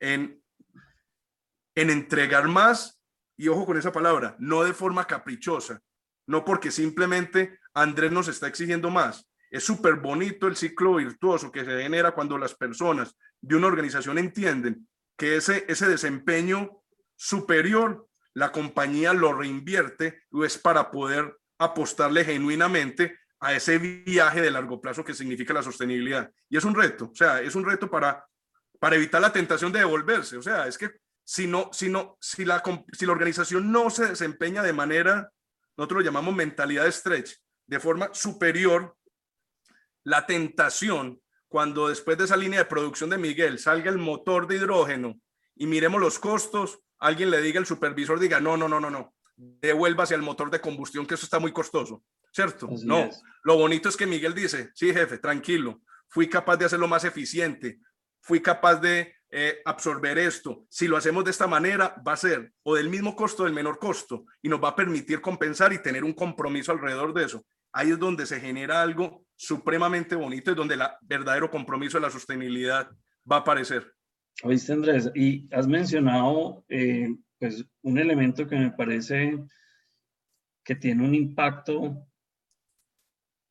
[0.00, 0.42] en,
[1.76, 3.00] en entregar más,
[3.36, 5.80] y ojo con esa palabra, no de forma caprichosa,
[6.32, 9.28] no porque simplemente Andrés nos está exigiendo más.
[9.50, 14.16] Es súper bonito el ciclo virtuoso que se genera cuando las personas de una organización
[14.16, 16.82] entienden que ese, ese desempeño
[17.16, 24.50] superior, la compañía lo reinvierte o es para poder apostarle genuinamente a ese viaje de
[24.50, 26.32] largo plazo que significa la sostenibilidad.
[26.48, 28.24] Y es un reto, o sea, es un reto para,
[28.80, 30.38] para evitar la tentación de devolverse.
[30.38, 30.92] O sea, es que
[31.24, 35.30] si, no, si, no, si, la, si la organización no se desempeña de manera
[35.76, 37.32] nosotros lo llamamos mentalidad de stretch,
[37.66, 38.96] de forma superior,
[40.04, 44.56] la tentación, cuando después de esa línea de producción de Miguel salga el motor de
[44.56, 45.20] hidrógeno
[45.54, 49.14] y miremos los costos, alguien le diga, el supervisor diga, no, no, no, no, no,
[49.36, 52.02] devuélvase al motor de combustión, que eso está muy costoso,
[52.32, 52.68] ¿cierto?
[52.84, 53.10] no,
[53.44, 57.80] lo bonito es que Miguel dice, sí, jefe, tranquilo, fui capaz de hacerlo más eficiente,
[58.20, 60.66] fui capaz de eh, absorber esto.
[60.68, 63.78] Si lo hacemos de esta manera, va a ser o del mismo costo del menor
[63.78, 67.42] costo y nos va a permitir compensar y tener un compromiso alrededor de eso.
[67.72, 72.10] Ahí es donde se genera algo supremamente bonito y donde el verdadero compromiso de la
[72.10, 72.90] sostenibilidad
[73.30, 73.90] va a aparecer.
[74.42, 79.42] Oíste, Andrés, y has mencionado eh, pues, un elemento que me parece
[80.62, 82.06] que tiene un impacto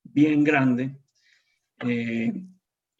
[0.03, 0.95] bien grande.
[1.79, 2.45] Eh,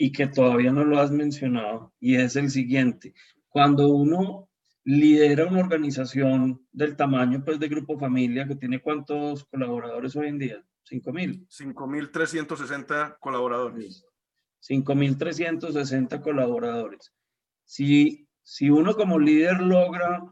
[0.03, 3.13] y que todavía no lo has mencionado, y es el siguiente.
[3.47, 4.49] Cuando uno
[4.83, 10.39] lidera una organización del tamaño pues, de Grupo Familia, que tiene cuántos colaboradores hoy en
[10.39, 10.65] día?
[10.89, 11.47] 5.000.
[11.47, 14.03] 5.360 colaboradores.
[14.67, 17.13] 5.360 colaboradores.
[17.63, 20.23] Si, si uno como líder logra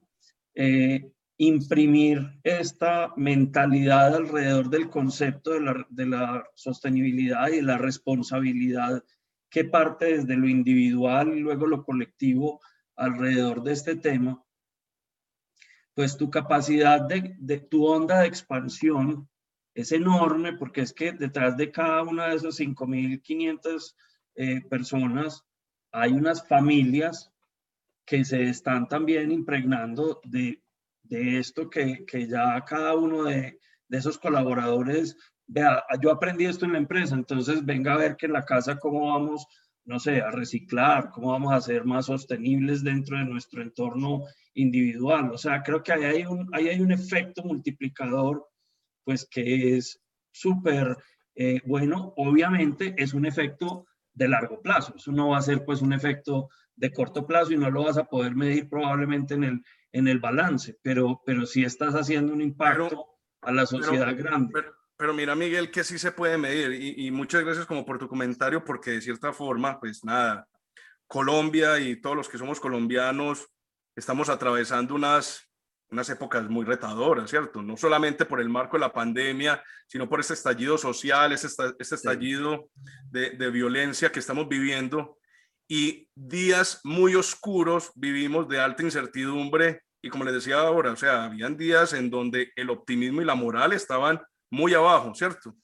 [0.55, 7.77] eh, imprimir esta mentalidad alrededor del concepto de la, de la sostenibilidad y de la
[7.77, 9.03] responsabilidad
[9.49, 12.61] qué parte desde lo individual y luego lo colectivo
[12.95, 14.43] alrededor de este tema,
[15.93, 19.29] pues tu capacidad de, de, tu onda de expansión
[19.73, 23.95] es enorme porque es que detrás de cada una de esas 5.500
[24.35, 25.45] eh, personas
[25.91, 27.31] hay unas familias
[28.05, 30.61] que se están también impregnando de,
[31.03, 35.17] de esto que, que, ya cada uno de, de esos colaboradores
[35.49, 38.77] vea, yo aprendí esto en la empresa, entonces venga a ver que en la casa
[38.77, 39.45] cómo vamos,
[39.83, 44.23] no sé, a reciclar, cómo vamos a ser más sostenibles dentro de nuestro entorno
[44.53, 45.31] individual.
[45.31, 48.45] O sea, creo que ahí hay un, ahí hay un efecto multiplicador,
[49.03, 49.99] pues que es
[50.31, 50.95] súper
[51.35, 52.13] eh, bueno.
[52.15, 56.49] Obviamente es un efecto de largo plazo, eso no va a ser pues un efecto
[56.75, 60.19] de corto plazo y no lo vas a poder medir probablemente en el, en el
[60.19, 63.07] balance, pero, pero sí estás haciendo un impacto
[63.41, 64.51] a la sociedad grande.
[64.53, 64.78] Pero
[65.13, 68.91] mira, Miguel, que sí se puede medir y, muchas gracias como por tu comentario, porque
[68.91, 70.45] de cierta forma, pues nada,
[71.07, 73.47] Colombia y todos los que somos colombianos
[73.95, 75.49] estamos atravesando unas,
[75.89, 77.61] unas épocas muy retadoras, ¿cierto?
[77.61, 81.47] No solamente por el marco de la pandemia, sino por este estallido social, este,
[81.79, 82.69] este estallido
[83.09, 85.17] de, de, violencia que estamos viviendo.
[85.67, 91.25] y días muy oscuros vivimos de alta incertidumbre y como les decía ahora, o sea,
[91.25, 94.19] habían días en donde el optimismo y la moral estaban
[94.49, 95.55] muy abajo, ¿cierto?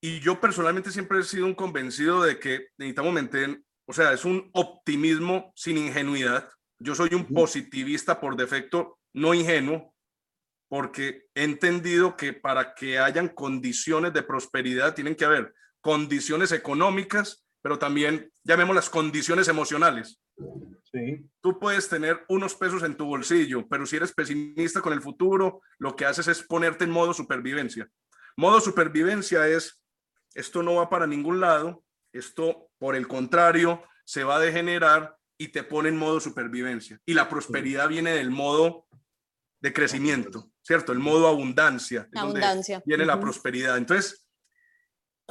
[0.00, 4.24] Y yo personalmente siempre he sido un convencido de que necesitamos mantener, o sea, es
[4.24, 6.48] un optimismo sin ingenuidad.
[6.78, 9.94] Yo soy un positivista por defecto, no ingenuo,
[10.68, 17.44] porque he entendido que para que hayan condiciones de prosperidad tienen que haber condiciones económicas,
[17.62, 20.20] pero también llamemos las condiciones emocionales.
[20.92, 21.24] Sí.
[21.40, 25.62] Tú puedes tener unos pesos en tu bolsillo, pero si eres pesimista con el futuro,
[25.78, 27.88] lo que haces es ponerte en modo supervivencia.
[28.36, 29.82] Modo supervivencia es
[30.34, 35.48] esto no va para ningún lado, esto por el contrario se va a degenerar y
[35.48, 37.00] te pone en modo supervivencia.
[37.04, 38.86] Y la prosperidad viene del modo
[39.60, 40.92] de crecimiento, ¿cierto?
[40.92, 42.08] El modo abundancia.
[42.14, 42.82] abundancia.
[42.84, 43.76] Viene la prosperidad.
[43.76, 44.21] Entonces,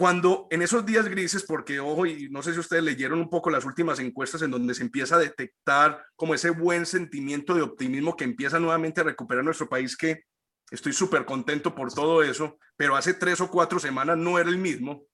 [0.02, 3.52] cuando en esos días grises, porque ojo, y no sé si ustedes leyeron un poco
[3.52, 8.16] las últimas encuestas en donde se empieza a detectar como ese buen sentimiento de optimismo
[8.16, 10.24] que empieza nuevamente a recuperar nuestro país, que
[10.72, 14.58] Estoy súper contento por todo eso, pero hace tres o cuatro semanas no era el
[14.58, 15.06] mismo.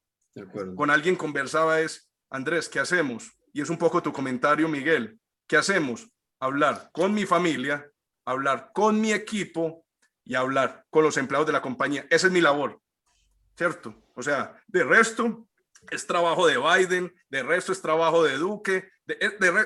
[0.75, 3.35] Con alguien conversaba es, Andrés, ¿qué hacemos?
[3.51, 5.19] Y es un poco tu comentario, Miguel.
[5.47, 6.07] ¿Qué hacemos?
[6.39, 7.91] Hablar con mi familia,
[8.23, 9.83] hablar con mi equipo
[10.23, 12.05] y hablar con los empleados de la compañía.
[12.11, 12.79] Esa es mi labor,
[13.57, 13.95] ¿cierto?
[14.15, 15.47] O sea, de resto
[15.89, 19.17] es trabajo de Biden, de resto es trabajo de Duque, de,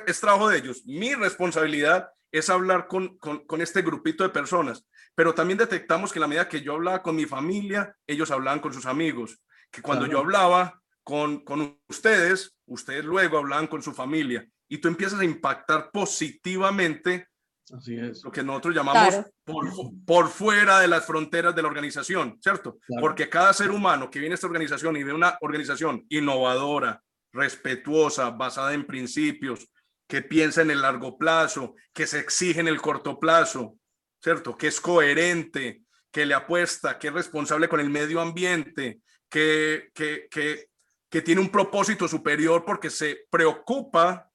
[0.07, 0.83] es trabajo de ellos.
[0.85, 4.85] Mi responsabilidad es hablar con, con, con, este grupito de personas
[5.15, 8.59] pero también detectamos que en la medida que yo hablaba con mi familia, ellos hablaban
[8.59, 13.93] con sus amigos, que cuando yo hablaba con, con ustedes, ustedes luego hablaban con su
[13.93, 17.27] familia y tú empiezas a impactar positivamente
[17.75, 18.23] Así es.
[18.23, 19.65] lo que nosotros llamamos por,
[20.05, 22.79] por, fuera de las fronteras de la organización, ¿cierto?
[22.99, 27.01] Porque cada ser humano que viene a esta organización y ve una organización innovadora,
[27.31, 29.69] respetuosa, basada en principios,
[30.07, 33.77] que piensa en el largo plazo, que se exige en el corto plazo,
[34.21, 34.57] ¿cierto?
[34.57, 40.27] Que es coherente, que le apuesta, que es responsable con el medio ambiente, que, que,
[40.29, 40.67] que,
[41.09, 44.30] que tiene un propósito superior porque se preocupa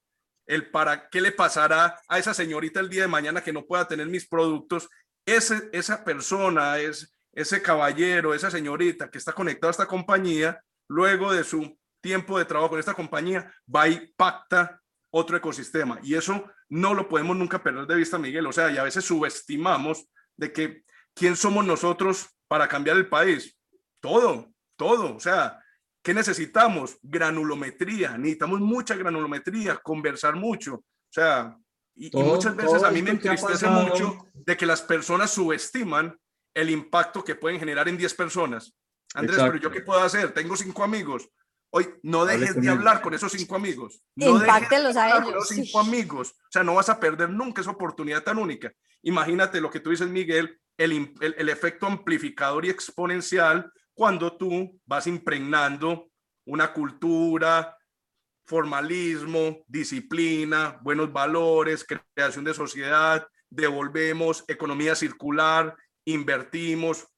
[0.47, 3.89] el para qué le pasará a esa señorita el día de mañana que no pueda
[3.89, 4.89] tener mis productos.
[5.27, 11.33] Ese, esa persona, es, ese caballero, esa señorita que está conectado a esta compañía, luego
[11.33, 14.81] de su tiempo de trabajo con esta compañía, va y pacta
[15.11, 15.99] otro ecosistema.
[16.03, 18.47] Y eso no lo podemos nunca perder de vista, Miguel.
[18.47, 20.85] O sea, y a veces subestimamos de que
[21.15, 23.59] quién somos nosotros para cambiar el país.
[24.01, 25.17] Todo, todo.
[25.17, 25.61] O sea,
[26.07, 26.99] ¿qué necesitamos?
[27.03, 28.17] Granulometría.
[28.17, 30.75] Necesitamos mucha granulometría, conversar mucho.
[30.75, 31.59] O sea,
[31.97, 36.17] y, muchas veces a mí me entristece mucho de que las personas subestiman
[36.55, 38.73] el impacto que pueden generar en 10 personas.
[39.15, 40.33] Andrés, pero yo qué puedo hacer?
[40.33, 41.29] Tengo cinco amigos.
[41.71, 44.01] Hoy no dejes de hablar con esos cinco amigos.
[44.15, 45.25] No Impáctelos a ellos.
[45.25, 46.37] Con esos cinco amigos.
[46.39, 48.73] O sea, no vas a perder nunca esa oportunidad tan única.
[49.03, 54.79] Imagínate lo que tú dices, Miguel, el, el, el efecto amplificador y exponencial cuando tú
[54.85, 56.11] vas impregnando
[56.45, 57.77] una cultura,
[58.45, 61.85] formalismo, disciplina, buenos valores,
[62.15, 65.75] creación de sociedad, devolvemos, economía circular,
[66.05, 67.09] invertimos,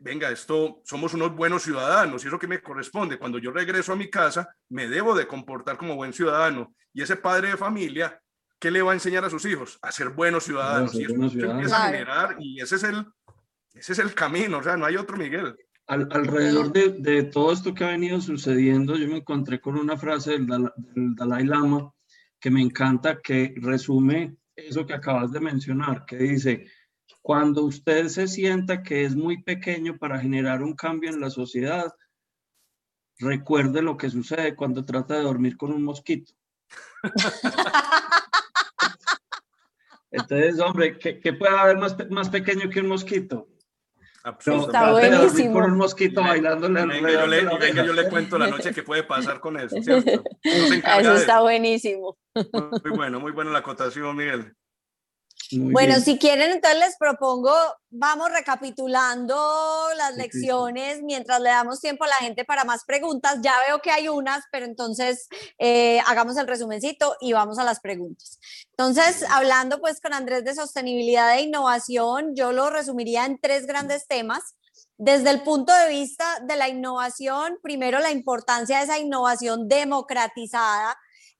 [0.00, 3.18] venga, esto somos unos buenos ciudadanos y eso que me corresponde.
[3.18, 6.74] Cuando yo regreso a mi casa, me debo de comportar como buen ciudadano.
[6.94, 8.18] Y ese padre de familia,
[8.58, 9.78] ¿qué le va a enseñar a sus hijos?
[9.82, 10.94] A ser buenos ciudadanos.
[10.94, 13.06] y eso empieza a generar y ese es el,
[13.74, 15.54] ese es el camino, o sea, no hay otro Miguel.
[15.86, 20.32] Alrededor de, de, todo esto que ha venido sucediendo, yo me encontré con una frase
[20.32, 21.92] del, del Dalai Lama
[22.40, 26.66] que me encanta, que resume eso que acabas de mencionar, que dice,
[27.22, 31.92] cuando usted se sienta que es muy pequeño para generar un cambio en la sociedad,
[33.18, 36.34] recuerde lo que sucede cuando trata de dormir con un mosquito.
[40.10, 43.48] Entonces, hombre, ¿qué, qué puede haber más, más, pequeño que un mosquito?
[44.24, 45.52] Está buenísimo.
[45.52, 46.68] Con un mosquito bailando.
[46.70, 50.24] Venga, yo le, venga, yo le cuento la noche que puede pasar con eso, ¿cierto?
[50.42, 52.16] Eso está buenísimo.
[52.34, 54.54] Muy bueno, muy buena la acotación, Miguel
[55.58, 57.52] bueno, si quieren, entonces les propongo,
[57.90, 59.36] vamos recapitulando
[59.96, 63.38] las lecciones mientras le damos tiempo a la gente para más preguntas.
[63.42, 65.28] Ya veo que hay unas, pero entonces
[65.58, 68.38] eh, hagamos el resumencito y vamos a las preguntas.
[68.70, 74.06] Entonces, hablando pues con Andrés de sostenibilidad e innovación, yo lo resumiría en tres grandes
[74.06, 74.56] temas.
[74.96, 80.96] Desde el punto de vista de la innovación, primero la importancia de esa innovación democratizada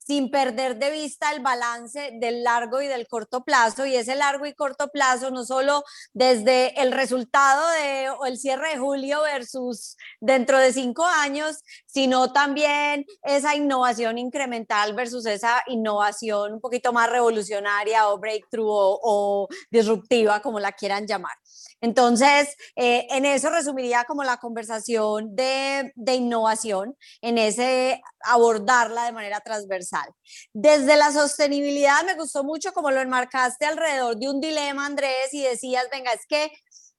[0.06, 3.86] sin perder de vista el balance del largo y del corto plazo.
[3.86, 5.82] Y ese largo y corto plazo, no solo
[6.12, 12.32] desde el resultado de, o el cierre de julio versus dentro de cinco años, sino
[12.32, 20.40] también esa innovación incremental versus esa innovación un poquito más revolucionaria o breakthrough o, disruptiva,
[20.40, 21.36] como la quieran llamar.
[21.84, 29.40] Entonces, eh, en eso resumiría como la conversación de, innovación, en ese abordarla de manera
[29.40, 30.08] transversal.
[30.54, 35.42] Desde la sostenibilidad me gustó mucho como lo enmarcaste alrededor de un dilema, Andrés, y
[35.42, 36.50] decías, venga, es que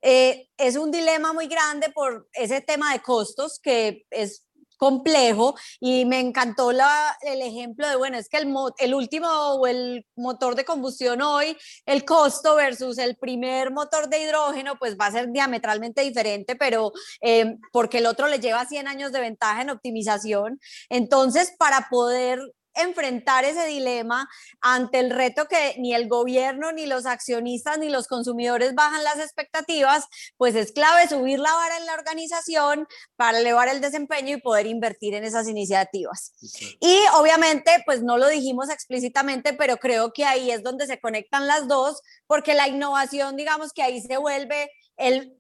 [0.04, 4.46] eh, es un dilema muy grande por ese tema de costos que es
[4.78, 9.68] complejo y me encantó la, el ejemplo de, bueno, es que el, el último o
[9.68, 15.08] el motor de combustión hoy, el costo versus el primer motor de hidrógeno, pues va
[15.08, 19.62] a ser diametralmente diferente, pero eh, porque el otro le lleva 100 años de ventaja
[19.62, 20.60] en optimización.
[20.90, 22.40] Entonces, para poder
[22.76, 24.28] enfrentar ese dilema
[24.62, 29.20] ante el reto que ni el gobierno, ni los accionistas, ni los consumidores bajan las
[29.20, 30.06] expectativas,
[30.38, 34.68] pues es clave subir la vara en la organización para elevar el desempeño y poder
[34.68, 36.34] invertir en esas iniciativas.
[36.80, 41.48] Y obviamente, pues no lo dijimos explícitamente, pero creo que ahí es donde se conectan
[41.48, 45.40] las dos, porque la innovación, digamos que ahí se vuelve el,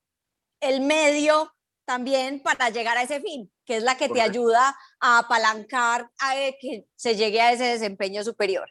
[0.60, 1.55] el medio
[1.86, 6.34] también para llegar a ese fin, que es la que te ayuda a apalancar a
[6.60, 8.70] que se llegue a ese desempeño superior.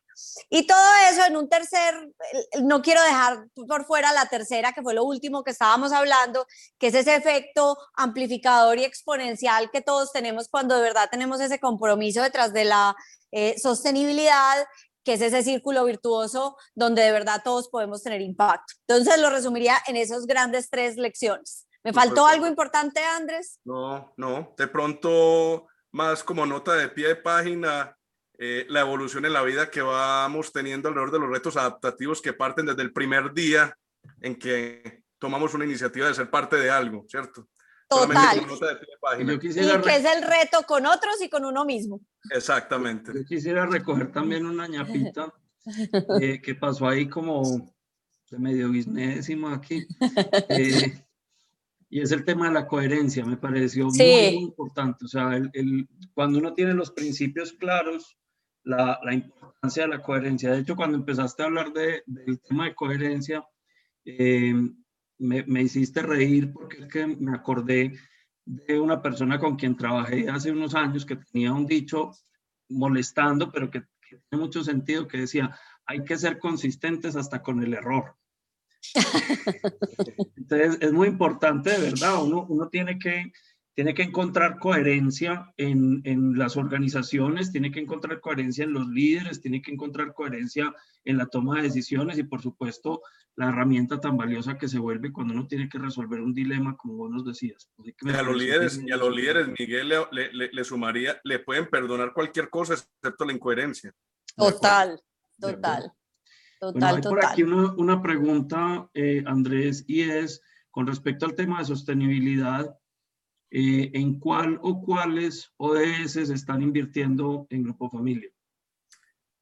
[0.51, 1.95] Y todo eso en un tercer,
[2.63, 6.47] no quiero dejar por fuera la tercera, que fue lo último que estábamos hablando,
[6.79, 11.59] que es ese efecto amplificador y exponencial que todos tenemos cuando de verdad tenemos ese
[11.59, 12.97] compromiso detrás de la
[13.33, 14.67] eh, sostenibilidad
[15.05, 18.75] que es ese círculo virtuoso donde de verdad todos podemos tener impacto.
[18.89, 21.64] Entonces lo resumiría en esas grandes tres lecciones.
[21.85, 23.61] ¿Me faltó algo importante, Andrés?
[23.65, 24.55] No, no.
[24.57, 27.97] De pronto, más como nota de pie de página,
[28.39, 32.33] eh, la evolución en la vida que vamos teniendo alrededor de los retos adaptativos que
[32.33, 33.77] parten desde el primer día
[34.21, 37.49] en que tomamos una iniciativa de ser parte de algo, ¿cierto?
[37.87, 38.39] Total.
[39.21, 42.01] y que es el reto con otros y con uno mismo.
[42.31, 43.13] Exactamente.
[43.15, 45.33] Yo quisiera recoger también una ñapita
[46.21, 47.73] eh, que pasó ahí como
[48.31, 49.87] de medio bisnésimo aquí.
[50.49, 51.05] Eh,
[51.95, 55.05] y es el tema de la coherencia, me pareció muy, importante.
[55.05, 58.19] O sea, el, cuando uno tiene los principios claros,
[58.65, 60.51] la, la, importancia de la coherencia.
[60.51, 63.47] De hecho, cuando empezaste a hablar de, del tema de coherencia,
[64.05, 64.53] eh,
[65.19, 67.93] me, me, hiciste reír porque es que me acordé
[68.45, 72.11] de una persona con quien trabajé hace unos años que tenía un dicho
[72.71, 77.63] molestando, pero que, que tiene mucho sentido, que decía, hay que ser consistentes hasta con
[77.63, 78.17] el error.
[80.37, 83.33] Entonces, es muy importante, de verdad, uno, uno tiene, que,
[83.75, 89.41] tiene que encontrar coherencia en, en, las organizaciones, tiene que encontrar coherencia en los líderes,
[89.41, 90.75] tiene que encontrar coherencia
[91.05, 93.03] en la toma de decisiones y, por supuesto,
[93.37, 96.95] la herramienta tan valiosa que se vuelve cuando uno tiene que resolver un dilema, como
[96.95, 97.69] vos nos decías.
[98.01, 101.69] Y a los líderes, y a los líderes, Miguel, le, le, le sumaría, le pueden
[101.69, 103.93] perdonar cualquier cosa excepto la incoherencia.
[104.37, 105.01] Total,
[105.41, 105.93] total.
[106.61, 110.41] Total, hay por aquí una, pregunta, eh, Andrés, y es
[110.71, 112.77] con respecto al tema de sostenibilidad,
[113.51, 118.31] eh, ¿en cuál o cuáles ODS están invirtiendo en Grupo Familia?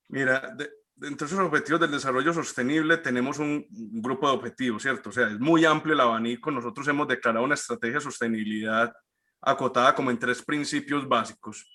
[0.09, 0.69] Mira, de,
[1.01, 5.09] entre esos objetivos del desarrollo sostenible tenemos un, un, grupo de objetivos, ¿cierto?
[5.09, 6.51] O sea, es muy amplio el abanico.
[6.51, 8.93] Nosotros hemos declarado una estrategia de sostenibilidad
[9.41, 11.67] acotada como en tres principios básicos.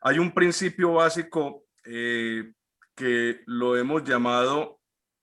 [0.00, 2.52] Hay un principio básico eh,
[2.94, 4.80] que lo hemos llamado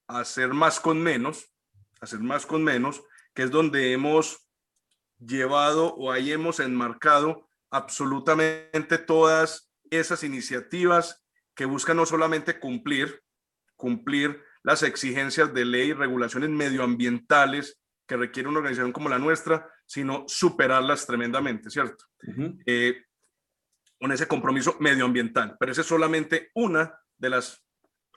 [0.08, 1.54] hacer más con menos,
[2.00, 3.02] hacer más con menos,
[3.34, 4.48] que es donde hemos
[5.20, 11.24] llevado o ahí hemos enmarcado absolutamente todas esas iniciativas
[11.56, 13.22] que buscan no solamente cumplir,
[13.76, 19.70] cumplir las exigencias de ley y regulaciones medioambientales que requiere una organización como la nuestra,
[19.86, 22.06] sino superarlas tremendamente, ¿cierto?
[22.66, 23.06] Eh,
[24.00, 27.64] con ese compromiso medioambiental, pero esa es solamente una de las,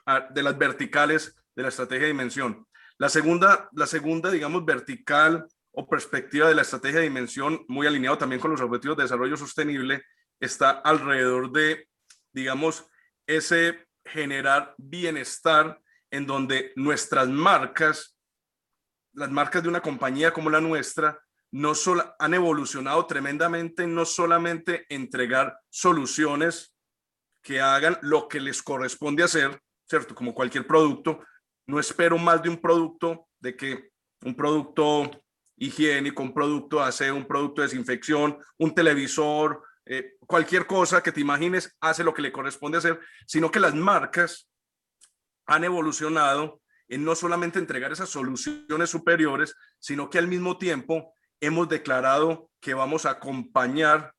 [0.05, 2.67] ah, de las verticales de la estrategia de dimensión.
[2.97, 8.17] La segunda, la segunda, digamos, vertical o perspectiva de la estrategia de dimensión, muy alineado
[8.17, 10.03] también con los objetivos de desarrollo sostenible,
[10.39, 11.87] está alrededor de,
[12.33, 12.85] digamos,
[13.27, 15.79] ese generar bienestar
[16.11, 18.17] en donde nuestras marcas,
[19.13, 21.19] las marcas de una compañía como la nuestra,
[21.51, 26.74] no solo han evolucionado tremendamente, no solamente entregar soluciones
[27.45, 30.15] que hagan lo que les corresponde hacer, ¿cierto?
[30.15, 31.23] Como cualquier producto,
[31.67, 33.91] no espero más de un producto, de que
[34.23, 35.11] un producto
[35.55, 41.21] higiénico, un producto de un producto de desinfección, un televisor, eh, cualquier cosa que te
[41.21, 44.49] imagines hace lo que le corresponde hacer, sino que las marcas
[45.45, 51.69] han evolucionado en no solamente entregar esas soluciones superiores, sino que al mismo tiempo hemos
[51.69, 54.15] declarado que vamos a acompañar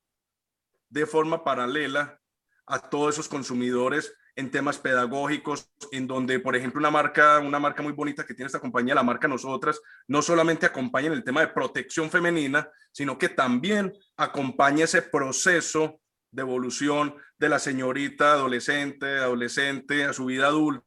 [0.91, 2.21] de forma paralela
[2.67, 7.83] a todos esos consumidores en temas pedagógicos, en donde, por ejemplo, una marca, una marca
[7.83, 11.41] muy bonita que tiene esta compañía, la marca Nosotras, no solamente acompaña en el tema
[11.41, 16.01] de protección femenina, sino que también acompaña ese proceso
[16.31, 20.87] de evolución de la señorita adolescente, adolescente a su vida adulta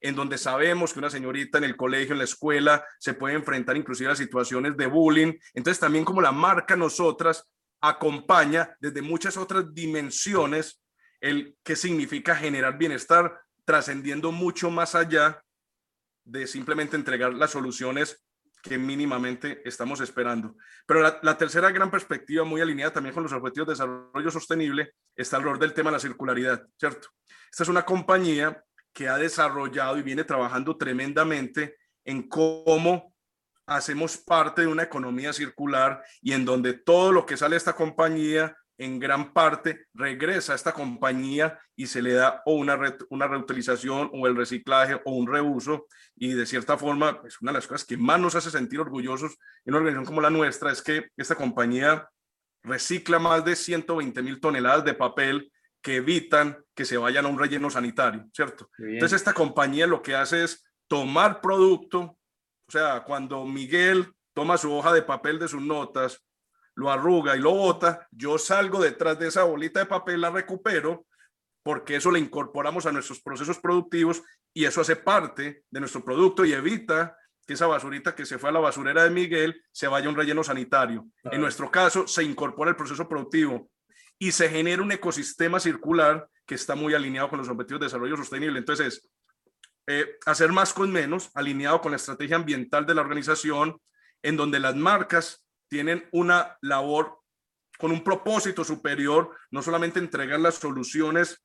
[0.00, 3.76] en donde sabemos que una señorita en el colegio, en la escuela, se puede enfrentar
[3.76, 5.32] inclusive a situaciones de bullying.
[5.54, 7.48] Entonces también como la marca nosotras
[7.80, 10.83] acompaña desde muchas otras dimensiones
[11.24, 15.42] el que significa generar bienestar, trascendiendo mucho más allá
[16.22, 18.22] de simplemente entregar las soluciones
[18.62, 20.54] que mínimamente estamos esperando.
[20.86, 24.92] Pero la, la, tercera gran perspectiva, muy alineada también con los objetivos de desarrollo sostenible,
[25.16, 27.08] está alrededor del tema de la circularidad, ¿cierto?
[27.50, 28.62] Esta es una compañía
[28.92, 33.14] que ha desarrollado y viene trabajando tremendamente en cómo
[33.64, 37.74] hacemos parte de una economía circular y en donde todo lo que sale de esta
[37.74, 42.78] compañía en gran parte regresa a esta compañía y se le da o una,
[43.10, 47.52] una reutilización o el reciclaje o un reuso y de cierta forma es pues, una
[47.52, 50.72] de las cosas que más nos hace sentir orgullosos en una organización como la nuestra
[50.72, 52.08] es que esta compañía
[52.62, 57.38] recicla más de 120 mil toneladas de papel que evitan que se vayan a un
[57.38, 58.70] relleno sanitario, ¿cierto?
[58.78, 62.00] Entonces esta compañía lo que hace es tomar producto,
[62.66, 66.24] o sea, cuando Miguel toma su hoja de papel de sus notas,
[66.74, 71.06] lo arruga y lo bota, yo salgo detrás de esa bolita de papel, la recupero,
[71.62, 74.22] porque eso le incorporamos a nuestros procesos productivos
[74.52, 77.16] y eso hace parte de nuestro producto y evita
[77.46, 80.16] que esa basurita que se fue a la basurera de Miguel se vaya a un
[80.16, 81.06] relleno sanitario.
[81.24, 83.70] En nuestro caso, se incorpora el proceso productivo
[84.18, 88.16] y se genera un ecosistema circular que está muy alineado con los objetivos de desarrollo
[88.16, 88.58] sostenible.
[88.58, 89.10] Entonces,
[89.86, 93.78] eh, hacer más con menos, alineado con la estrategia ambiental de la organización,
[94.22, 95.43] en donde las marcas
[95.74, 97.18] tienen una labor
[97.80, 101.44] con un propósito superior, no solamente entregar las soluciones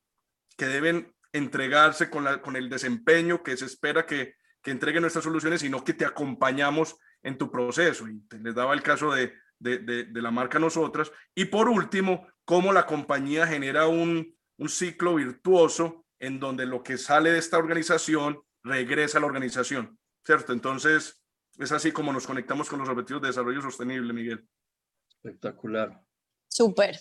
[0.56, 5.24] que deben entregarse con, la, con el desempeño que se espera que, que entreguen nuestras
[5.24, 8.06] soluciones, sino que te acompañamos en tu proceso.
[8.06, 11.10] Y les daba el caso de, de, de, de la marca Nosotras.
[11.34, 16.98] Y por último, cómo la compañía genera un, un ciclo virtuoso en donde lo que
[16.98, 20.52] sale de esta organización regresa a la organización, ¿cierto?
[20.52, 21.19] Entonces,
[21.60, 24.48] es así como nos conectamos con los objetivos de desarrollo sostenible, Miguel.
[25.08, 26.02] Espectacular.
[26.48, 26.98] Súper.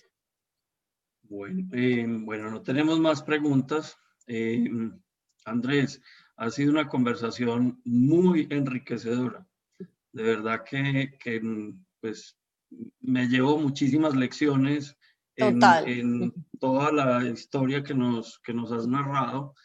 [1.24, 3.98] Bueno, eh, bueno, no tenemos más preguntas.
[4.28, 4.70] Eh,
[5.46, 6.02] Andrés,
[6.36, 9.48] ha sido una conversación muy enriquecedora.
[10.12, 11.42] De verdad que, que
[12.02, 12.38] pues,
[13.00, 14.98] me llevo muchísimas lecciones
[15.38, 19.56] en, en, toda la historia que nos, que nos has narrado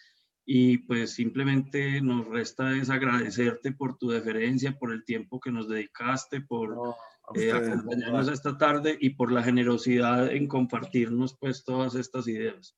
[0.46, 5.68] y pues simplemente nos resta es agradecerte por tu deferencia, por el tiempo que nos
[5.68, 6.96] dedicaste, por no,
[7.34, 12.76] eh, acompañarnos esta tarde y por la generosidad en compartirnos pues todas estas ideas.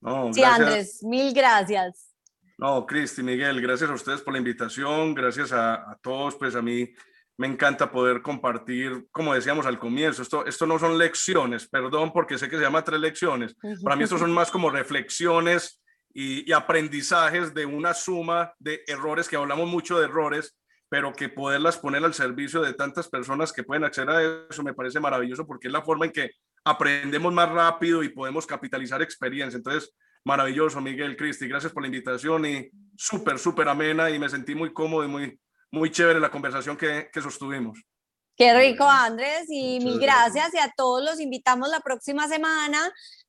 [0.00, 2.14] No, sí, Andrés, mil gracias.
[2.56, 6.62] No, Cristi, Miguel, gracias a ustedes por la invitación, gracias a, a todos, pues a
[6.62, 6.88] mí
[7.36, 12.38] me encanta poder compartir, como decíamos al comienzo, esto, esto no son lecciones, perdón porque
[12.38, 15.83] sé que se llama tres lecciones, para mí esto son más como reflexiones
[16.14, 20.56] y, y, aprendizajes de una suma de errores, que hablamos mucho de errores,
[20.88, 24.74] pero que poderlas poner al servicio de tantas personas que pueden acceder a eso me
[24.74, 26.30] parece maravilloso porque es la forma en que
[26.64, 29.56] aprendemos más rápido y podemos capitalizar experiencia.
[29.56, 29.92] Entonces,
[30.24, 34.72] maravilloso, Miguel, Cristi, gracias por la invitación y súper, súper amena y me sentí muy
[34.72, 35.40] cómodo y muy,
[35.72, 37.82] muy chévere la conversación que, que sostuvimos.
[38.36, 40.52] Qué rico, Andrés, y mil gracias.
[40.54, 42.80] Y a todos los invitamos la próxima semana.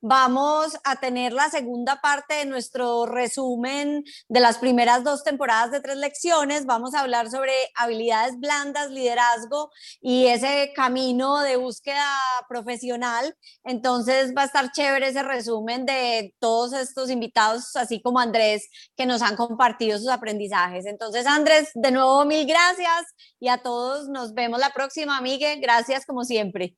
[0.08, 5.82] Vamos a tener la segunda parte de nuestro resumen de las primeras dos temporadas de
[5.82, 6.68] tres lecciones.
[6.68, 9.72] Vamos a hablar sobre habilidades blandas, liderazgo
[10.02, 12.06] y ese camino de búsqueda
[12.48, 13.36] profesional.
[13.64, 19.08] Entonces va a estar chévere ese resumen de todos estos invitados, así como Andrés, que
[19.08, 20.86] nos han compartido sus aprendizajes.
[20.86, 23.08] Entonces, Andrés, de nuevo, mil gracias
[23.40, 25.60] y a todos nos vemos la próxima Miguel.
[25.60, 26.78] Gracias como siempre.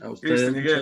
[0.00, 0.78] A ustedes, Miguel.